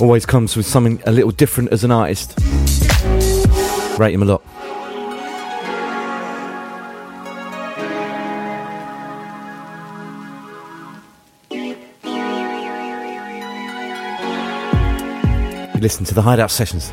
Always 0.00 0.26
comes 0.26 0.56
with 0.56 0.66
something 0.66 1.00
a 1.06 1.12
little 1.12 1.30
different 1.30 1.72
as 1.72 1.84
an 1.84 1.92
artist. 1.92 2.36
Rate 3.96 4.14
him 4.14 4.22
a 4.22 4.24
lot. 4.24 4.42
You 15.72 15.80
listen 15.80 16.04
to 16.06 16.14
the 16.14 16.22
Hideout 16.22 16.50
Sessions. 16.50 16.90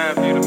Time, 0.00 0.14
for 0.14 0.24
you 0.24 0.32
to 0.32 0.39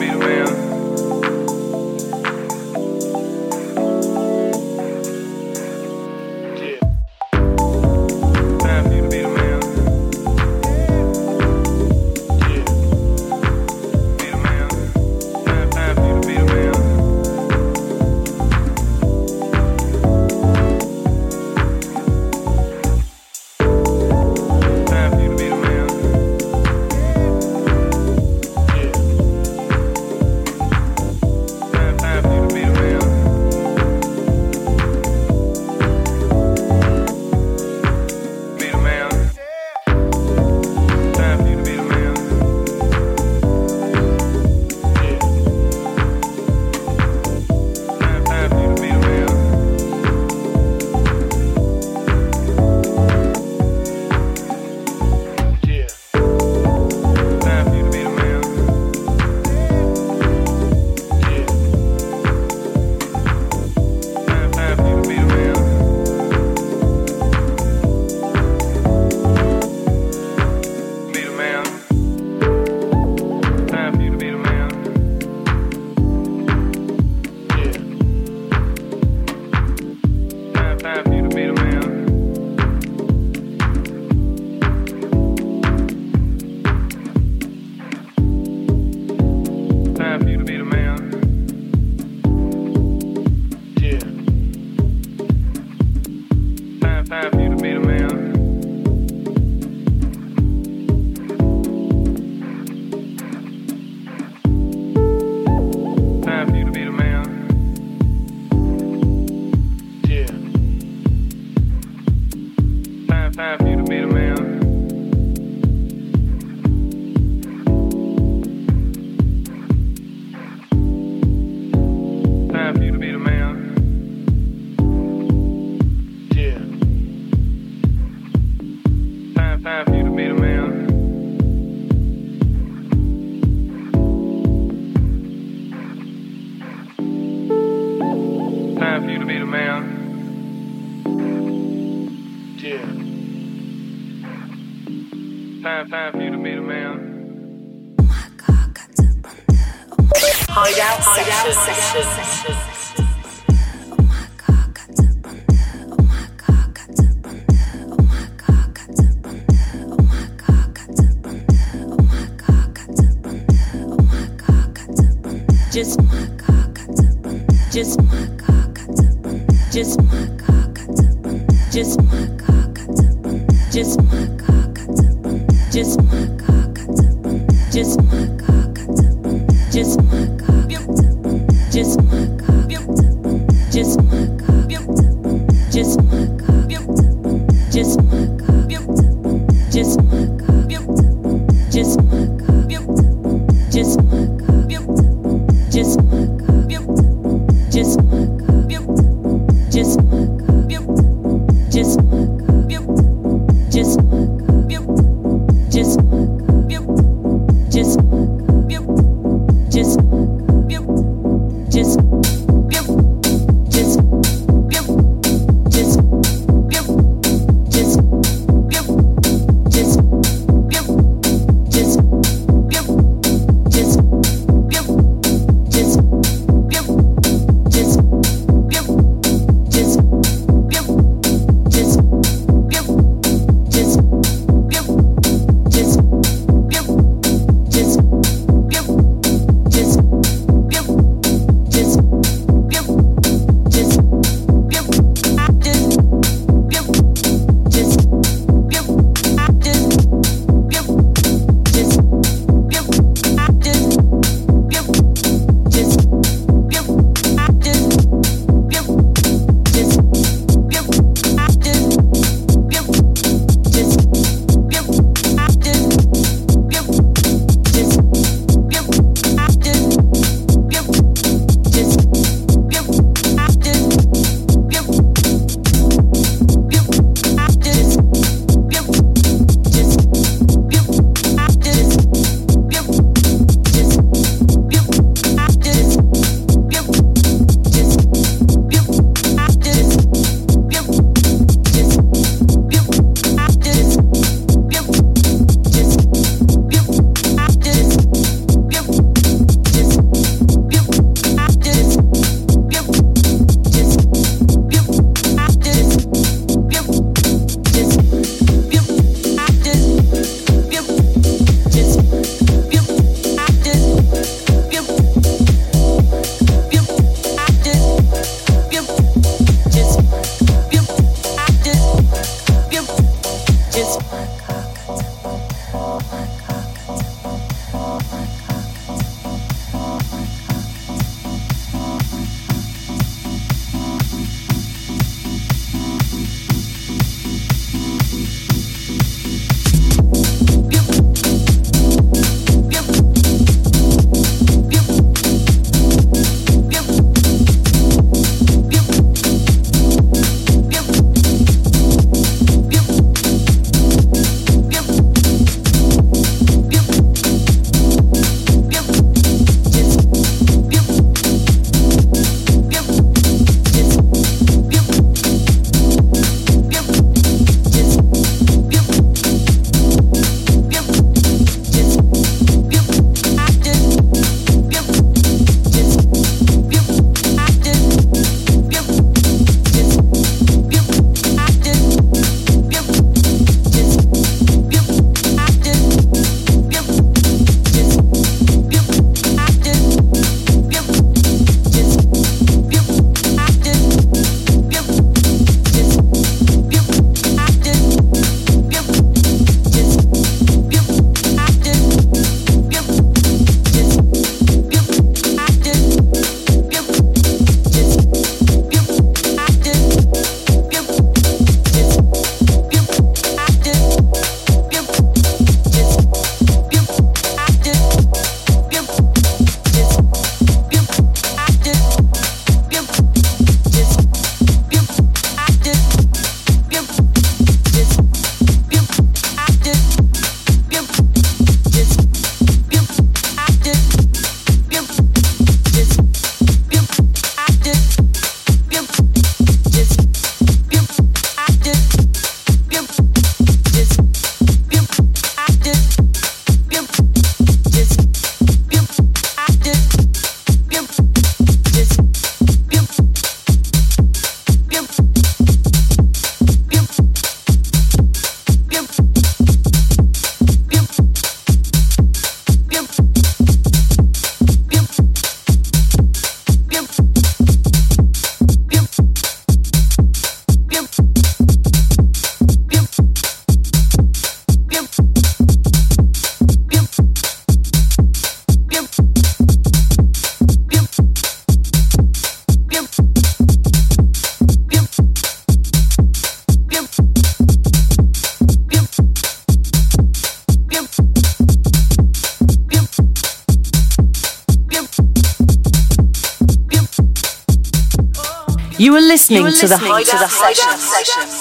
listening, 499.14 499.42
you 499.42 499.46
are 499.46 499.52
listening 499.52 499.70
to 499.70 499.78
the 499.78 499.78
Hideout, 499.78 500.08
to 500.10 500.18
the 500.18 501.33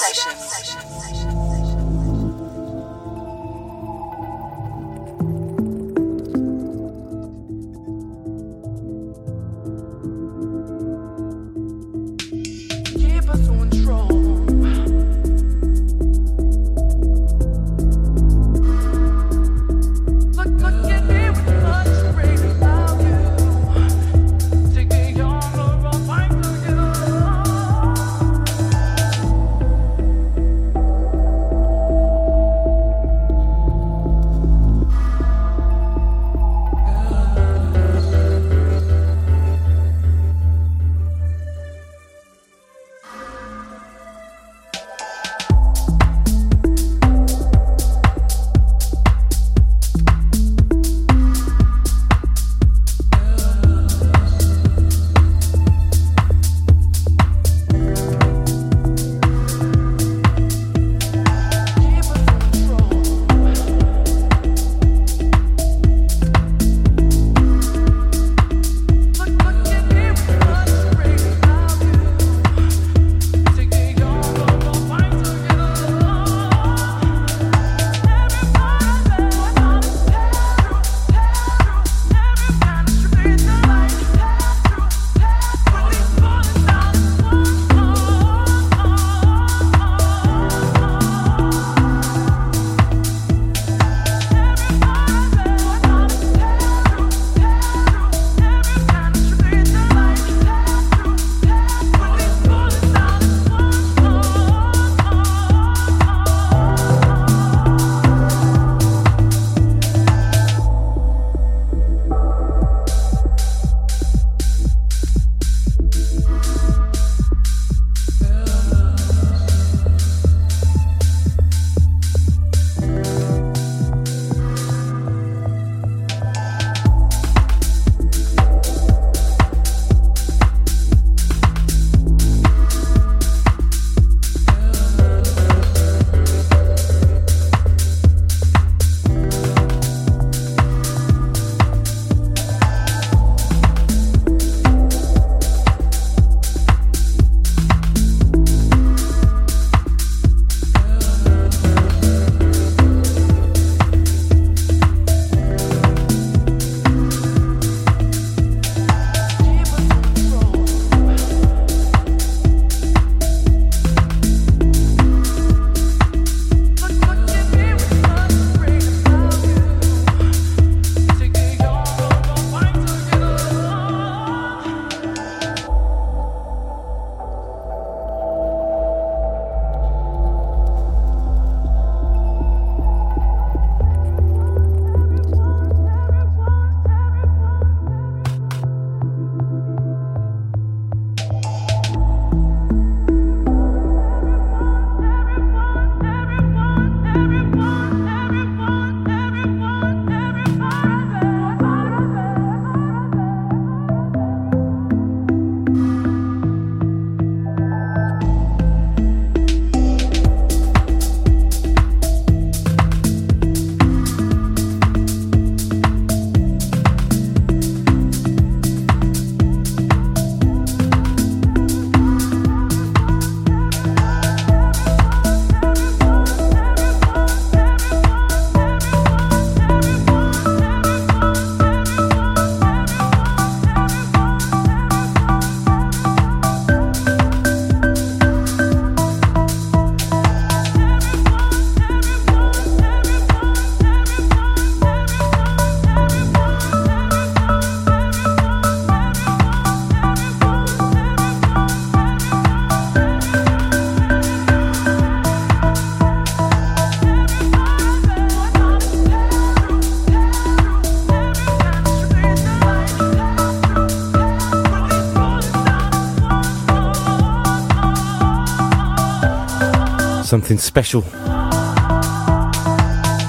something 270.53 270.59
special 270.59 271.03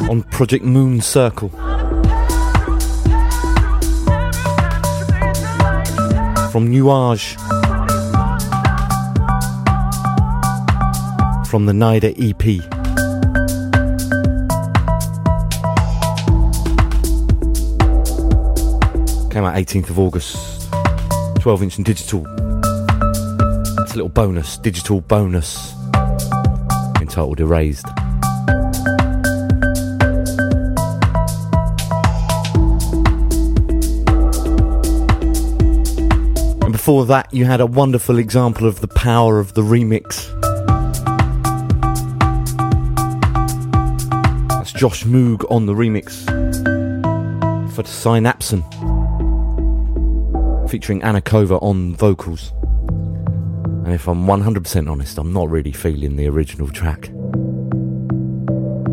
on 0.10 0.24
Project 0.32 0.66
Mooncircle. 0.66 1.52
From 6.52 6.70
Nuage. 6.70 7.38
From 11.48 11.66
the 11.66 11.74
NIDA 11.74 12.14
EP. 12.20 12.44
Came 19.32 19.46
out 19.46 19.56
18th 19.56 19.90
of 19.90 20.00
August. 20.00 20.70
12 21.40 21.64
inch 21.64 21.78
and 21.78 21.86
digital. 21.86 22.26
It's 23.80 23.94
a 23.94 23.96
little 23.96 24.10
bonus, 24.10 24.58
digital 24.58 25.02
bonus 25.02 25.73
entitled 27.14 27.40
Erased. 27.40 27.86
And 36.64 36.72
before 36.72 37.06
that, 37.06 37.28
you 37.32 37.46
had 37.46 37.62
a 37.62 37.68
wonderful 37.68 38.18
example 38.18 38.66
of 38.66 38.82
the 38.82 38.88
power 38.88 39.40
of 39.40 39.54
the 39.54 39.62
remix. 39.62 40.28
That's 44.50 44.72
Josh 44.72 45.04
Moog 45.04 45.46
on 45.52 45.68
the 45.68 45.74
remix 45.74 46.26
for 47.76 47.84
Synapson, 47.84 48.64
featuring 50.68 51.04
Anna 51.04 51.22
Kova 51.22 51.62
on 51.62 51.96
vocals. 51.96 52.54
And 53.86 53.94
if 53.94 54.08
I'm 54.08 54.26
100% 54.26 54.90
honest, 54.90 55.18
I'm 55.18 55.34
not 55.34 55.50
really 55.50 55.74
feeling 55.74 56.16
the 56.16 56.28
original 56.28 56.70
track. 56.70 57.12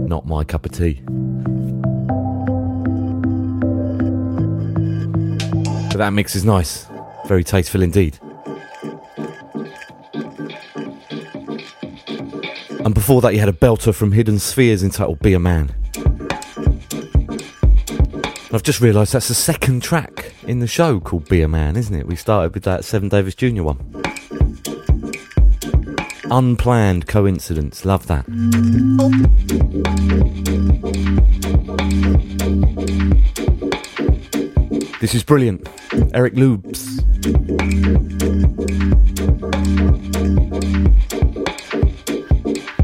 Not 0.09 0.27
my 0.27 0.43
cup 0.43 0.67
of 0.67 0.73
tea. 0.73 1.01
But 5.89 5.99
that 5.99 6.13
mix 6.13 6.35
is 6.35 6.45
nice. 6.45 6.87
Very 7.27 7.45
tasteful 7.45 7.83
indeed. 7.83 8.19
And 12.85 12.93
before 12.93 13.21
that, 13.21 13.33
you 13.33 13.39
had 13.39 13.49
a 13.49 13.53
belter 13.53 13.95
from 13.95 14.11
Hidden 14.11 14.41
Spheres 14.41 14.83
entitled 14.83 15.21
Be 15.21 15.35
a 15.35 15.39
Man. 15.39 15.73
I've 18.53 18.65
just 18.65 18.81
realised 18.81 19.13
that's 19.13 19.29
the 19.29 19.35
second 19.35 19.85
track 19.85 20.35
in 20.49 20.59
the 20.59 20.67
show 20.67 20.99
called 20.99 21.29
Be 21.29 21.43
a 21.43 21.49
Man, 21.49 21.77
isn't 21.77 21.95
it? 21.95 22.09
We 22.09 22.17
started 22.17 22.55
with 22.55 22.65
that 22.65 22.85
Seven 22.85 23.09
Davis 23.09 23.37
Jr. 23.37 23.63
one. 23.63 23.79
Unplanned 26.33 27.09
coincidence. 27.09 27.85
Love 27.85 28.07
that. 28.07 28.25
This 35.01 35.15
is 35.15 35.25
brilliant. 35.25 35.69
Erik 36.15 36.35
Luebs. 36.35 37.01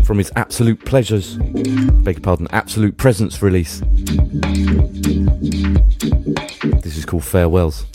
From 0.04 0.18
his 0.18 0.32
Absolute 0.34 0.84
Pleasures, 0.84 1.36
beg 1.36 2.16
your 2.16 2.22
pardon, 2.22 2.48
Absolute 2.50 2.96
Presence 2.96 3.42
release. 3.42 3.80
This 6.82 6.96
is 6.96 7.04
called 7.04 7.24
Farewells. 7.24 7.86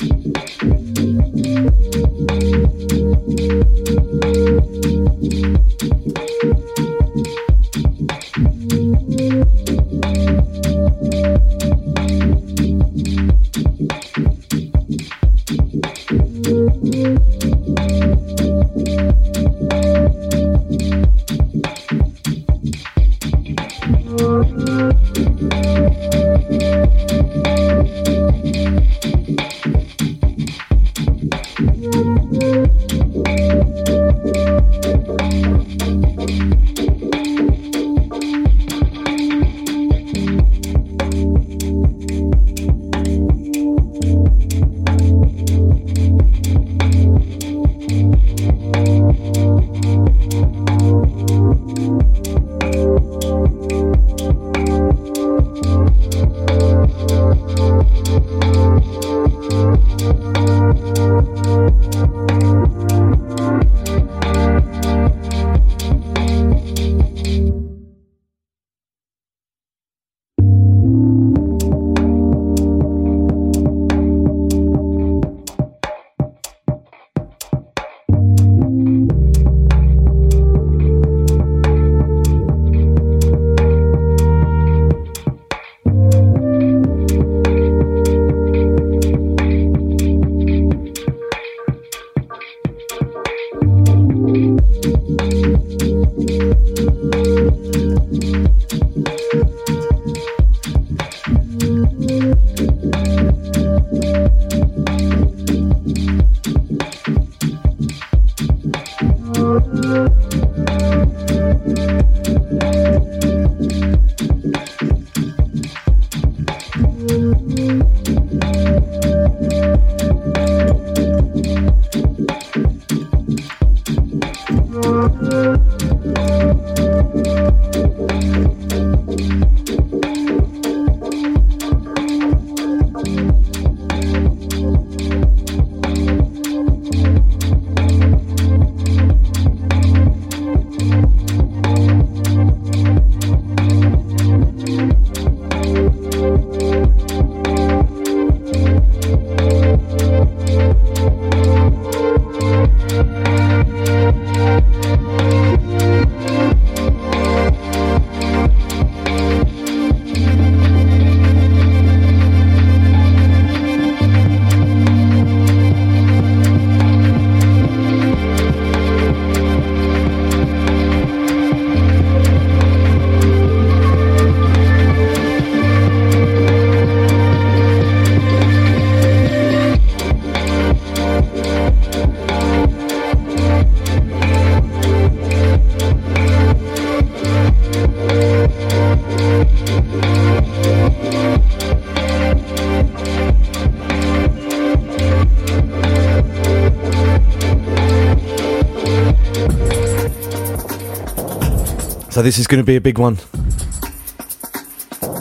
So 202.21 202.25
this 202.25 202.37
is 202.37 202.45
going 202.45 202.61
to 202.61 202.63
be 202.63 202.75
a 202.75 202.81
big 202.81 202.99
one 202.99 203.15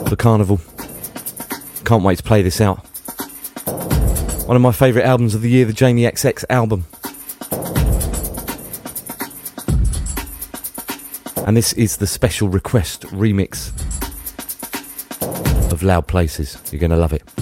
for 0.05 0.15
Carnival. 0.15 0.61
Can't 1.83 2.03
wait 2.03 2.19
to 2.19 2.23
play 2.23 2.43
this 2.43 2.61
out. 2.61 2.77
One 4.45 4.55
of 4.55 4.61
my 4.61 4.71
favourite 4.71 5.03
albums 5.03 5.33
of 5.33 5.41
the 5.41 5.49
year, 5.49 5.65
the 5.65 5.73
Jamie 5.73 6.03
XX 6.03 6.45
album. 6.47 6.85
And 11.47 11.57
this 11.57 11.73
is 11.73 11.97
the 11.97 12.05
special 12.05 12.49
request 12.49 13.01
remix 13.07 13.71
of 15.71 15.81
Loud 15.81 16.05
Places. 16.05 16.55
You're 16.71 16.81
going 16.81 16.91
to 16.91 16.97
love 16.97 17.13
it. 17.13 17.40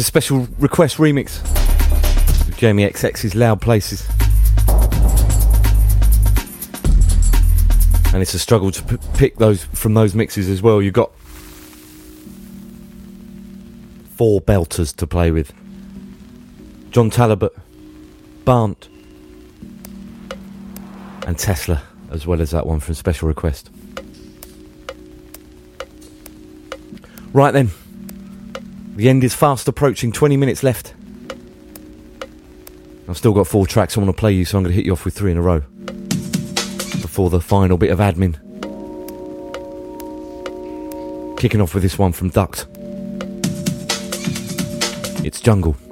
A 0.00 0.02
special 0.02 0.48
request 0.58 0.96
remix 0.96 1.42
with 2.46 2.56
Jamie 2.56 2.88
XX's 2.88 3.34
Loud 3.34 3.60
Places. 3.60 4.08
And 8.14 8.22
it's 8.22 8.32
a 8.32 8.38
struggle 8.38 8.70
to 8.70 8.82
p- 8.82 8.96
pick 9.18 9.36
those 9.36 9.64
from 9.64 9.92
those 9.92 10.14
mixes 10.14 10.48
as 10.48 10.62
well. 10.62 10.80
You've 10.80 10.94
got 10.94 11.12
four 14.16 14.40
belters 14.40 14.96
to 14.96 15.06
play 15.06 15.32
with 15.32 15.52
John 16.92 17.10
Talabot, 17.10 17.52
Barnt, 18.46 18.88
and 21.26 21.36
Tessela, 21.36 21.82
as 22.10 22.26
well 22.26 22.40
as 22.40 22.52
that 22.52 22.66
one 22.66 22.80
from 22.80 22.94
Special 22.94 23.28
Request. 23.28 23.68
Right 27.34 27.52
then, 27.52 27.70
the 29.00 29.08
end 29.08 29.24
is 29.24 29.34
fast 29.34 29.66
approaching, 29.66 30.12
20 30.12 30.36
minutes 30.36 30.62
left. 30.62 30.92
I've 33.08 33.16
still 33.16 33.32
got 33.32 33.46
four 33.46 33.66
tracks 33.66 33.96
I 33.96 34.00
want 34.00 34.14
to 34.14 34.20
play 34.20 34.32
you, 34.32 34.44
so 34.44 34.58
I'm 34.58 34.62
going 34.62 34.72
to 34.72 34.76
hit 34.76 34.84
you 34.84 34.92
off 34.92 35.06
with 35.06 35.14
three 35.14 35.32
in 35.32 35.38
a 35.38 35.42
row 35.42 35.60
before 37.00 37.30
the 37.30 37.40
final 37.40 37.78
bit 37.78 37.90
of 37.90 37.98
admin. 37.98 38.34
Kicking 41.38 41.62
off 41.62 41.72
with 41.72 41.82
this 41.82 41.98
one 41.98 42.12
from 42.12 42.28
Duct. 42.28 42.66
It's 45.24 45.40
Jungle. 45.40 45.72
jungle. 45.72 45.89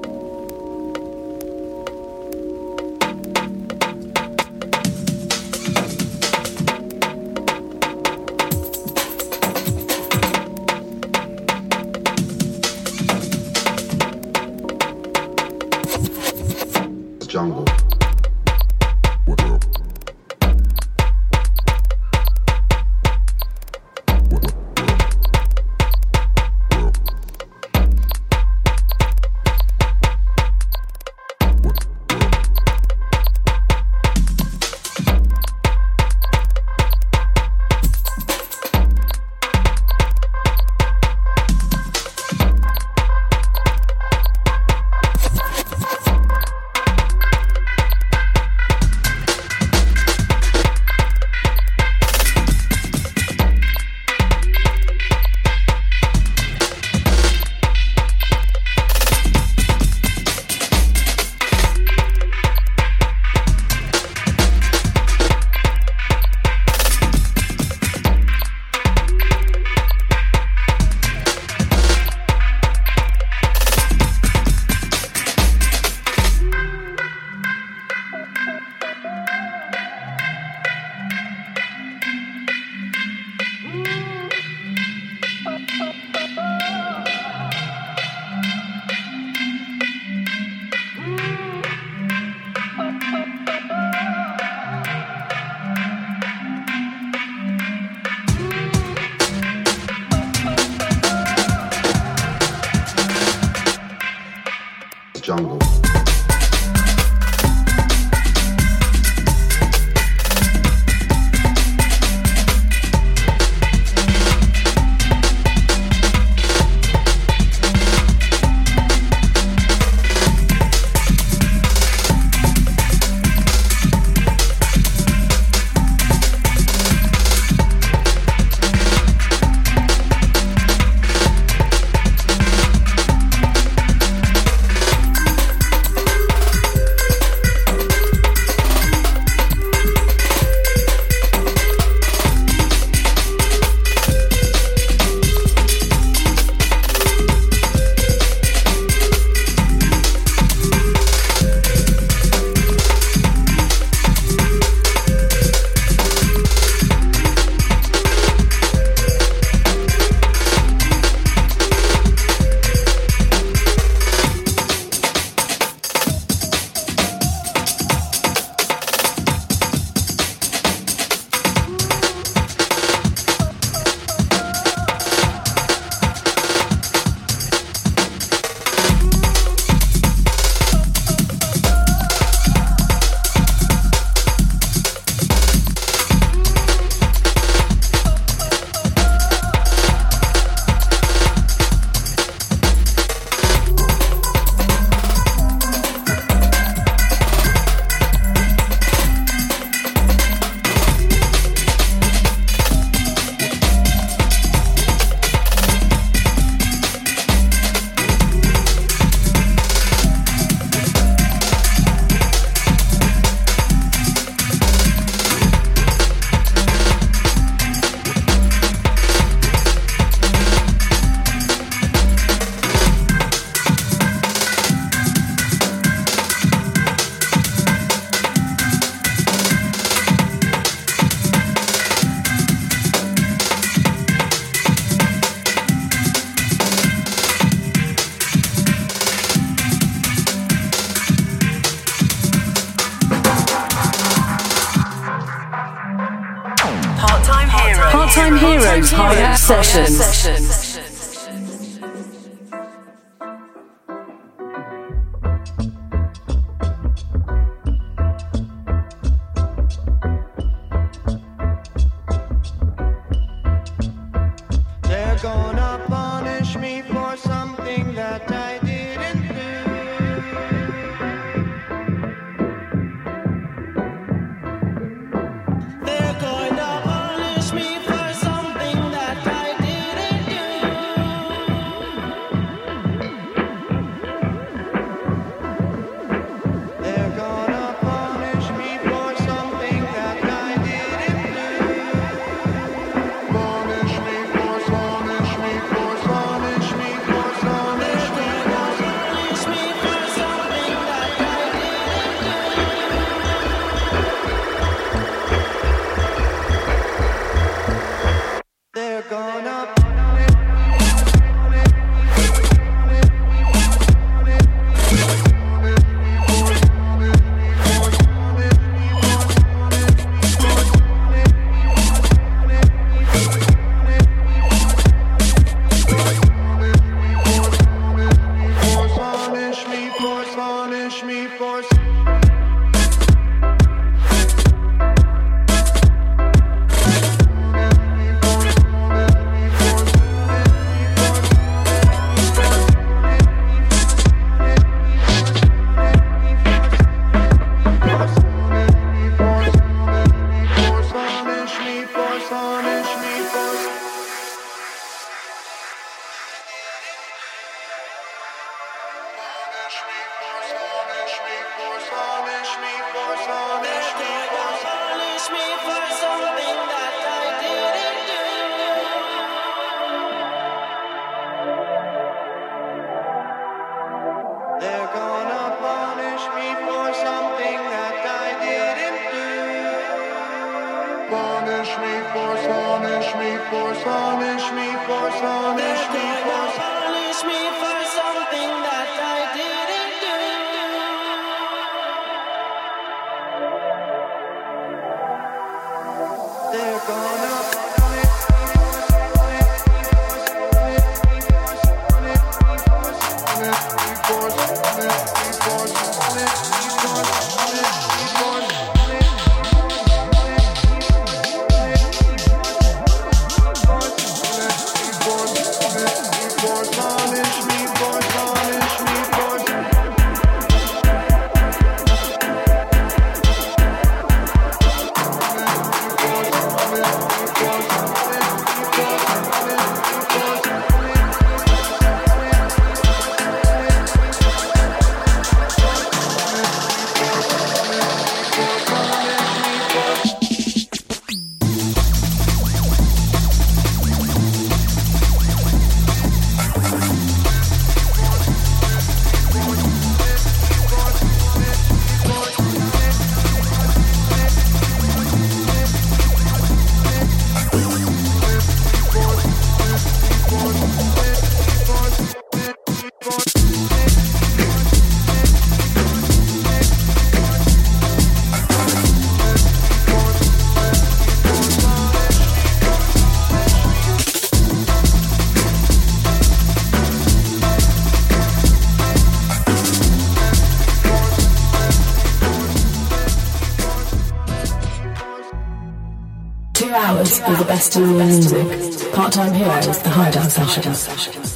the 487.38 487.44
best 487.44 487.76
in 487.76 487.82
the 487.82 488.04
music. 488.04 488.92
Part-time 488.92 489.32
heroes, 489.32 489.78
the 489.78 489.90
hideout 489.90 490.30
session. 490.30 491.27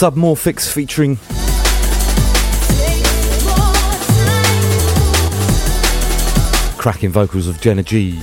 Submorphics 0.00 0.66
featuring 0.66 1.16
cracking 6.78 7.10
vocals 7.10 7.46
of 7.46 7.60
Jenna 7.60 7.82
G. 7.82 8.18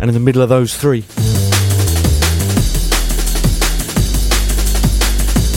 And 0.00 0.08
in 0.08 0.14
the 0.14 0.18
middle 0.18 0.40
of 0.40 0.48
those 0.48 0.74
three, 0.74 1.00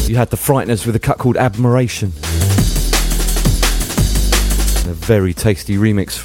you 0.09 0.17
had 0.17 0.31
the 0.31 0.35
Frighteners 0.35 0.85
with 0.85 0.97
a 0.97 0.99
cut 0.99 1.17
called 1.17 1.37
Admiration. 1.37 2.09
A 4.89 4.93
very 4.93 5.33
tasty 5.33 5.77
remix 5.77 6.17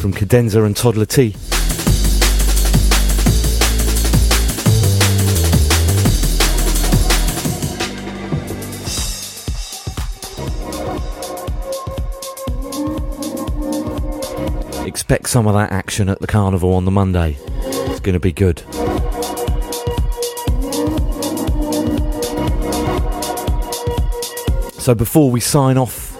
from 0.00 0.12
Cadenza 0.12 0.66
and 0.66 0.74
Toddla 0.74 1.06
T. 1.06 1.36
Expect 15.08 15.28
some 15.28 15.46
of 15.46 15.54
that 15.54 15.70
action 15.70 16.08
at 16.08 16.18
the 16.18 16.26
carnival 16.26 16.72
on 16.72 16.84
the 16.84 16.90
Monday. 16.90 17.36
It's 17.62 18.00
going 18.00 18.14
to 18.14 18.18
be 18.18 18.32
good. 18.32 18.58
So 24.82 24.96
before 24.96 25.30
we 25.30 25.38
sign 25.38 25.78
off, 25.78 26.12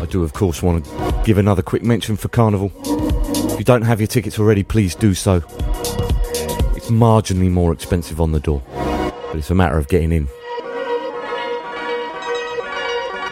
I 0.00 0.06
do, 0.08 0.22
of 0.22 0.34
course, 0.34 0.62
want 0.62 0.84
to 0.84 1.22
give 1.24 1.36
another 1.36 1.62
quick 1.62 1.82
mention 1.82 2.16
for 2.16 2.28
Carnival. 2.28 2.70
If 3.54 3.58
you 3.58 3.64
don't 3.64 3.82
have 3.82 4.00
your 4.00 4.06
tickets 4.06 4.38
already, 4.38 4.62
please 4.62 4.94
do 4.94 5.14
so. 5.14 5.38
It's 6.76 6.92
marginally 6.92 7.50
more 7.50 7.72
expensive 7.72 8.20
on 8.20 8.30
the 8.30 8.38
door, 8.38 8.62
but 8.70 9.34
it's 9.34 9.50
a 9.50 9.56
matter 9.56 9.78
of 9.78 9.88
getting 9.88 10.12
in. 10.12 10.28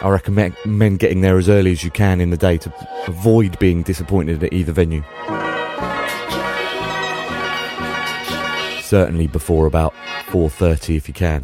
I 0.06 0.08
recommend 0.08 1.00
getting 1.00 1.20
there 1.20 1.36
as 1.36 1.48
early 1.48 1.72
as 1.72 1.82
you 1.82 1.90
can 1.90 2.20
in 2.20 2.30
the 2.30 2.36
day 2.36 2.58
to 2.58 2.72
avoid 3.08 3.58
being 3.58 3.82
disappointed 3.82 4.40
at 4.44 4.52
either 4.52 4.70
venue. 4.70 5.02
Certainly 8.82 9.26
before 9.26 9.66
about 9.66 9.94
4:30 10.28 10.96
if 10.96 11.08
you 11.08 11.14
can. 11.14 11.42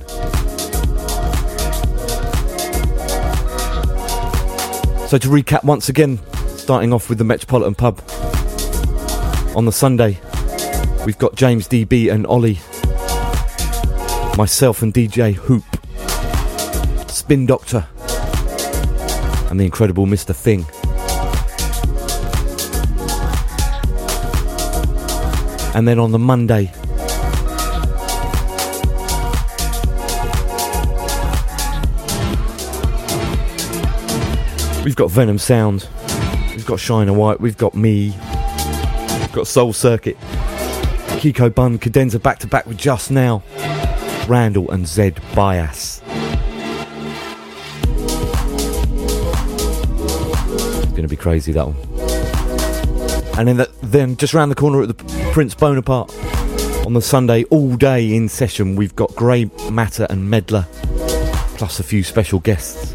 So 5.08 5.18
to 5.18 5.28
recap 5.28 5.64
once 5.64 5.88
again, 5.88 6.20
starting 6.54 6.92
off 6.92 7.08
with 7.08 7.18
the 7.18 7.24
Metropolitan 7.24 7.74
Pub. 7.74 8.00
On 9.56 9.64
the 9.64 9.72
Sunday, 9.72 10.20
we've 11.04 11.18
got 11.18 11.34
James 11.34 11.66
DB 11.66 12.12
and 12.12 12.28
Ollie, 12.28 12.60
myself 14.36 14.82
and 14.82 14.94
DJ 14.94 15.34
Hoop, 15.34 15.64
Spin 17.10 17.44
Doctor, 17.44 17.88
and 19.52 19.60
the 19.60 19.66
incredible 19.66 20.06
Mr. 20.06 20.34
Thing. 20.34 20.64
And 25.74 25.86
then 25.86 25.98
on 25.98 26.10
the 26.10 26.18
Monday, 26.18 26.72
we've 34.84 34.96
got 34.96 35.10
Venom 35.10 35.36
Sound, 35.36 35.86
we've 36.52 36.64
got 36.64 36.80
Shiner 36.80 37.12
White, 37.12 37.38
we've 37.38 37.58
got 37.58 37.74
me, 37.74 38.16
we've 39.18 39.32
got 39.32 39.46
Soul 39.46 39.74
Circuit, 39.74 40.16
Kiko 41.20 41.54
Bun, 41.54 41.78
Cadenza 41.78 42.22
back 42.22 42.38
to 42.38 42.46
back 42.46 42.66
with 42.66 42.78
Just 42.78 43.10
Now, 43.10 43.42
Randall 44.26 44.70
and 44.70 44.88
Zed 44.88 45.20
Bias. 45.34 45.91
Going 51.02 51.08
to 51.08 51.16
be 51.16 51.20
crazy 51.20 51.50
that 51.50 51.66
one. 51.66 51.74
And 53.36 53.48
then, 53.48 53.56
the, 53.56 53.68
then 53.82 54.16
just 54.16 54.34
round 54.34 54.52
the 54.52 54.54
corner 54.54 54.82
at 54.82 54.86
the 54.86 55.30
Prince 55.32 55.52
Bonaparte 55.52 56.14
on 56.86 56.92
the 56.92 57.02
Sunday, 57.02 57.42
all 57.46 57.74
day 57.74 58.14
in 58.14 58.28
session, 58.28 58.76
we've 58.76 58.94
got 58.94 59.12
Grey 59.16 59.50
Matter 59.68 60.06
and 60.10 60.32
Medlar, 60.32 60.64
plus 61.58 61.80
a 61.80 61.82
few 61.82 62.04
special 62.04 62.38
guests. 62.38 62.92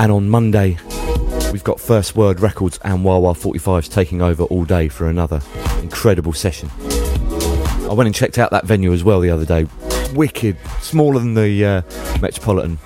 And 0.00 0.10
on 0.10 0.28
Monday, 0.28 0.78
we've 1.52 1.62
got 1.62 1.78
First 1.78 2.16
Word 2.16 2.40
Records 2.40 2.80
and 2.82 3.04
Wah 3.04 3.18
Wah 3.18 3.34
45s 3.34 3.88
taking 3.88 4.20
over 4.20 4.42
all 4.42 4.64
day 4.64 4.88
for 4.88 5.08
another 5.08 5.40
incredible 5.80 6.32
session. 6.32 6.68
I 7.88 7.92
went 7.92 8.08
and 8.08 8.14
checked 8.16 8.38
out 8.38 8.50
that 8.50 8.64
venue 8.64 8.92
as 8.92 9.04
well 9.04 9.20
the 9.20 9.30
other 9.30 9.46
day. 9.46 9.68
Wicked, 10.12 10.56
smaller 10.80 11.20
than 11.20 11.34
the 11.34 11.64
uh, 11.64 11.82
Metropolitan 12.20 12.80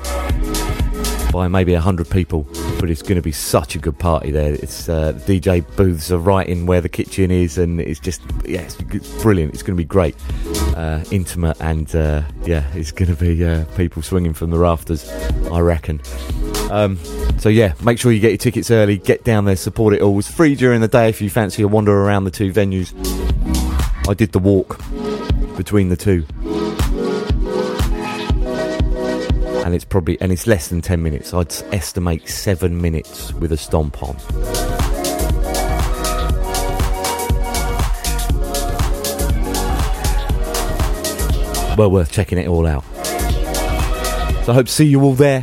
by 1.32 1.48
maybe 1.48 1.72
100 1.72 2.08
people, 2.10 2.46
but 2.80 2.90
it's 2.90 3.02
going 3.02 3.16
to 3.16 3.22
be 3.22 3.32
such 3.32 3.74
a 3.74 3.78
good 3.78 3.98
party 3.98 4.30
there. 4.30 4.54
It's 4.54 4.88
uh, 4.88 5.12
the 5.12 5.40
DJ 5.40 5.64
booths 5.76 6.10
are 6.10 6.18
right 6.18 6.46
in 6.46 6.66
where 6.66 6.80
the 6.80 6.88
kitchen 6.88 7.30
is, 7.30 7.58
and 7.58 7.80
it's 7.80 8.00
just, 8.00 8.22
yeah, 8.44 8.60
it's, 8.60 8.76
it's 8.90 9.22
brilliant. 9.22 9.54
It's 9.54 9.62
going 9.62 9.76
to 9.76 9.80
be 9.80 9.86
great, 9.86 10.16
uh, 10.76 11.04
intimate, 11.10 11.60
and 11.60 11.94
uh, 11.94 12.22
yeah, 12.44 12.64
it's 12.74 12.92
going 12.92 13.14
to 13.14 13.16
be 13.16 13.44
uh, 13.44 13.64
people 13.76 14.02
swinging 14.02 14.32
from 14.32 14.50
the 14.50 14.58
rafters, 14.58 15.08
I 15.52 15.60
reckon. 15.60 16.00
Um, 16.70 16.98
so 17.38 17.48
yeah, 17.48 17.74
make 17.82 17.98
sure 17.98 18.12
you 18.12 18.20
get 18.20 18.30
your 18.30 18.38
tickets 18.38 18.70
early, 18.70 18.98
get 18.98 19.24
down 19.24 19.44
there, 19.44 19.56
support 19.56 19.94
it 19.94 20.02
all. 20.02 20.18
It's 20.18 20.30
free 20.30 20.54
during 20.54 20.80
the 20.80 20.88
day 20.88 21.08
if 21.08 21.20
you 21.20 21.30
fancy 21.30 21.62
a 21.62 21.68
wander 21.68 21.92
around 21.92 22.24
the 22.24 22.30
two 22.30 22.52
venues. 22.52 22.92
I 24.08 24.14
did 24.14 24.32
the 24.32 24.38
walk 24.38 24.78
between 25.56 25.88
the 25.88 25.96
two. 25.96 26.24
And 29.64 29.74
it's 29.74 29.84
probably 29.84 30.20
and 30.20 30.32
it's 30.32 30.46
less 30.46 30.68
than 30.68 30.80
10 30.80 31.02
minutes. 31.02 31.34
I'd 31.34 31.52
estimate 31.72 32.28
7 32.28 32.80
minutes 32.80 33.32
with 33.34 33.52
a 33.52 33.56
stomp 33.56 34.02
on. 34.02 34.16
Well 41.76 41.90
worth 41.90 42.10
checking 42.10 42.38
it 42.38 42.48
all 42.48 42.66
out. 42.66 42.84
So 44.44 44.52
i 44.52 44.54
hope 44.54 44.66
to 44.66 44.72
see 44.72 44.86
you 44.86 45.02
all 45.02 45.14
there. 45.14 45.42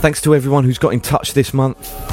Thanks 0.00 0.20
to 0.22 0.34
everyone 0.34 0.64
who's 0.64 0.78
got 0.78 0.92
in 0.92 1.00
touch 1.00 1.34
this 1.34 1.52
month 1.52 2.07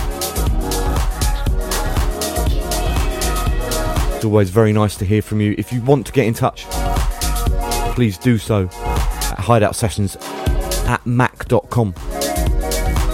always 4.25 4.49
very 4.49 4.73
nice 4.73 4.97
to 4.97 5.05
hear 5.05 5.21
from 5.21 5.39
you. 5.39 5.55
If 5.57 5.71
you 5.71 5.81
want 5.81 6.05
to 6.07 6.11
get 6.11 6.25
in 6.25 6.33
touch, 6.33 6.65
please 7.95 8.17
do 8.17 8.37
so 8.37 8.65
at 8.65 9.39
hideout 9.39 9.75
sessions 9.75 10.17
at 10.87 11.05
mac.com. 11.05 11.93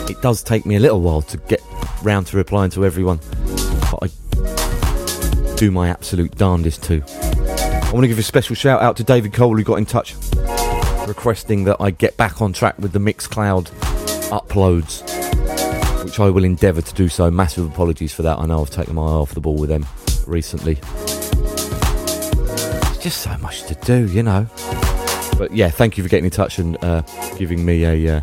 It 0.09 0.21
does 0.21 0.41
take 0.41 0.65
me 0.65 0.75
a 0.75 0.79
little 0.79 1.01
while 1.01 1.21
to 1.23 1.38
get 1.38 1.61
round 2.01 2.27
to 2.27 2.38
replying 2.38 2.71
to 2.71 2.85
everyone, 2.85 3.19
but 3.91 3.99
I 4.01 5.55
do 5.55 5.69
my 5.69 5.89
absolute 5.89 6.35
darndest 6.35 6.83
to. 6.85 7.03
I 7.03 7.91
want 7.93 8.03
to 8.03 8.07
give 8.07 8.19
a 8.19 8.23
special 8.23 8.55
shout 8.55 8.81
out 8.81 8.97
to 8.97 9.03
David 9.03 9.33
Cole 9.33 9.55
who 9.55 9.63
got 9.63 9.75
in 9.75 9.85
touch 9.85 10.15
requesting 11.07 11.65
that 11.65 11.77
I 11.79 11.91
get 11.91 12.15
back 12.17 12.41
on 12.41 12.53
track 12.53 12.79
with 12.79 12.93
the 12.93 12.99
Mixcloud 12.99 13.69
uploads, 14.29 15.03
which 16.05 16.19
I 16.19 16.29
will 16.29 16.43
endeavour 16.43 16.81
to 16.81 16.93
do 16.93 17.09
so. 17.09 17.29
Massive 17.29 17.69
apologies 17.69 18.13
for 18.13 18.21
that. 18.23 18.39
I 18.39 18.45
know 18.45 18.61
I've 18.61 18.69
taken 18.69 18.95
my 18.95 19.03
eye 19.03 19.05
off 19.05 19.33
the 19.33 19.41
ball 19.41 19.57
with 19.57 19.69
them 19.69 19.85
recently. 20.27 20.76
There's 22.35 22.98
just 22.99 23.22
so 23.22 23.38
much 23.38 23.64
to 23.64 23.76
do, 23.76 24.07
you 24.07 24.23
know. 24.23 24.48
But 25.38 25.53
yeah, 25.53 25.69
thank 25.69 25.98
you 25.98 26.03
for 26.03 26.10
getting 26.10 26.26
in 26.26 26.31
touch 26.31 26.60
and 26.60 26.81
uh, 26.84 27.02
giving 27.38 27.65
me 27.65 27.84
a 27.84 28.18
uh, 28.18 28.22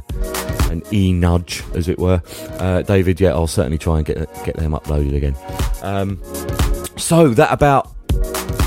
an 0.70 0.83
e 0.93 1.12
nudge, 1.12 1.65
as 1.75 1.89
it 1.89 1.99
were, 1.99 2.23
uh, 2.59 2.83
David. 2.83 3.20
Yeah, 3.20 3.31
I'll 3.31 3.47
certainly 3.47 3.79
try 3.79 3.99
and 3.99 4.07
get 4.07 4.16
get 4.45 4.57
them 4.57 4.73
uploaded 4.73 5.16
again. 5.16 5.37
Um, 5.83 6.20
so 6.97 7.29
that 7.31 7.53
about 7.53 7.93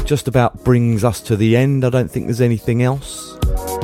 just 0.05 0.27
about 0.27 0.63
brings 0.63 1.03
us 1.03 1.21
to 1.21 1.37
the 1.37 1.55
end. 1.55 1.85
I 1.85 1.89
don't 1.89 2.11
think 2.11 2.25
there's 2.25 2.41
anything 2.41 2.81
else. 2.81 3.37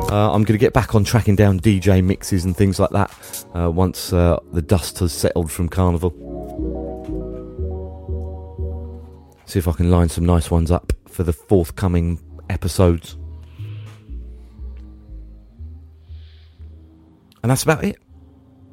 Uh, 0.09 0.31
I'm 0.31 0.43
going 0.43 0.57
to 0.57 0.57
get 0.57 0.73
back 0.73 0.95
on 0.95 1.03
tracking 1.03 1.35
down 1.35 1.59
DJ 1.59 2.03
mixes 2.03 2.45
and 2.45 2.55
things 2.55 2.79
like 2.79 2.91
that 2.91 3.45
uh, 3.53 3.69
once 3.69 4.13
uh, 4.13 4.39
the 4.53 4.61
dust 4.61 4.99
has 4.99 5.11
settled 5.11 5.51
from 5.51 5.69
Carnival. 5.69 6.36
See 9.47 9.59
if 9.59 9.67
I 9.67 9.71
can 9.71 9.89
line 9.89 10.09
some 10.09 10.25
nice 10.25 10.51
ones 10.51 10.71
up 10.71 10.91
for 11.07 11.23
the 11.23 11.31
forthcoming 11.31 12.19
episodes. 12.49 13.17
And 17.41 17.49
that's 17.49 17.63
about 17.63 17.85
it. 17.85 17.97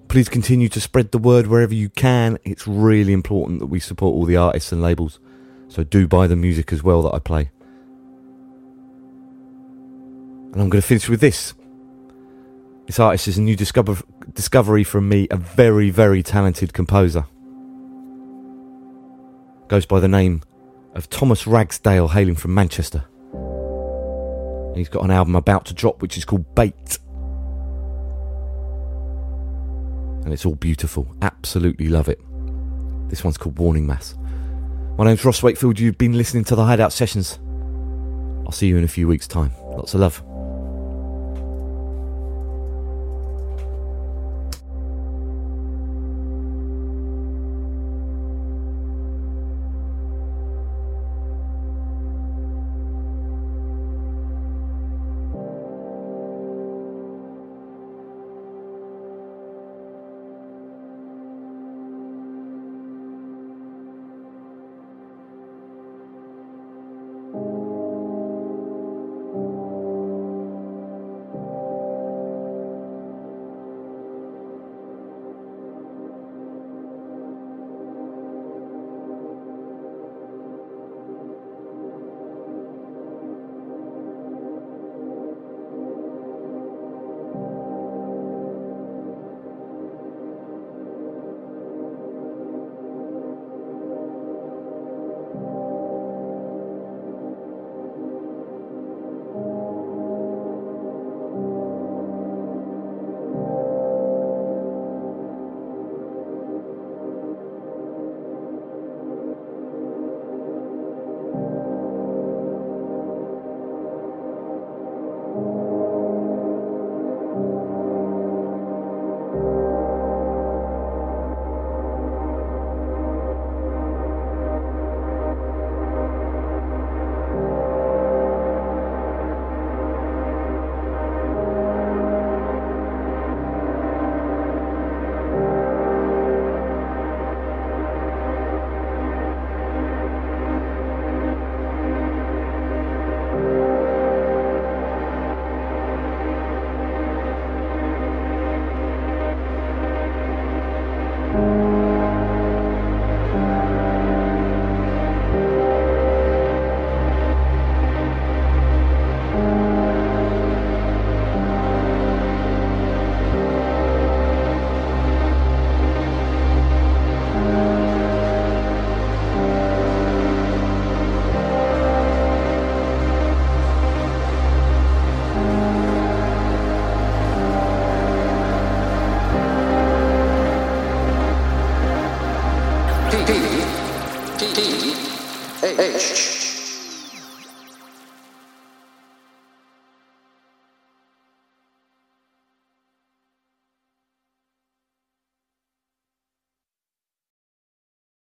Please 0.09 0.29
continue 0.29 0.69
to 0.69 0.81
spread 0.81 1.13
the 1.13 1.19
word 1.19 1.47
wherever 1.47 1.73
you 1.73 1.91
can. 1.91 2.39
It's 2.43 2.67
really 2.67 3.13
important 3.13 3.61
that 3.61 3.67
we 3.67 3.79
support 3.79 4.15
all 4.15 4.25
the 4.25 4.37
artists 4.37 4.73
and 4.73 4.83
labels. 4.83 5.21
So 5.69 5.85
do 5.85 6.09
buy 6.09 6.27
the 6.27 6.35
music 6.35 6.73
as 6.73 6.83
well 6.83 7.03
that 7.03 7.15
I 7.15 7.21
play. 7.21 7.53
And 10.53 10.61
I'm 10.61 10.69
going 10.69 10.83
to 10.83 10.87
finish 10.87 11.09
with 11.09 11.21
this. 11.21 11.55
This 12.87 12.99
artist 12.99 13.29
is 13.29 13.39
a 13.39 13.43
new 13.43 13.55
discover- 13.55 14.03
discovery 14.33 14.83
from 14.83 15.09
me, 15.09 15.29
a 15.31 15.37
very, 15.37 15.91
very 15.91 16.25
talented 16.25 16.73
composer. 16.73 17.27
Goes 19.69 19.87
by 19.87 20.01
the 20.01 20.09
name 20.09 20.43
of 20.95 21.11
Thomas 21.11 21.47
Ragsdale, 21.47 22.09
hailing 22.09 22.37
from 22.37 22.55
Manchester. 22.55 23.05
He's 24.75 24.89
got 24.89 25.05
an 25.05 25.11
album 25.11 25.37
about 25.37 25.67
to 25.67 25.75
drop 25.75 26.03
which 26.03 26.17
is 26.17 26.25
called 26.25 26.55
Bait. 26.55 26.99
And 30.25 30.33
it's 30.33 30.47
all 30.47 30.55
beautiful. 30.55 31.15
Absolutely 31.23 31.89
love 31.89 32.09
it. 32.09 32.21
This 33.09 33.23
one's 33.23 33.37
called 33.37 33.59
Warning 33.59 33.87
Mass. 33.87 34.17
My 34.97 35.05
name's 35.05 35.25
Ross 35.25 35.43
Wakefield. 35.43 35.79
You've 35.79 35.99
been 35.99 36.17
listening 36.17 36.45
to 36.45 36.57
the 36.57 36.65
Hideout 36.65 36.93
Sessions. 36.93 37.39
I'll 38.47 38.53
see 38.53 38.69
you 38.69 38.77
in 38.77 38.85
a 38.85 38.89
few 38.89 39.07
weeks' 39.07 39.29
time. 39.29 39.53
Lots 39.63 39.95
of 39.95 40.01
love. 40.01 40.23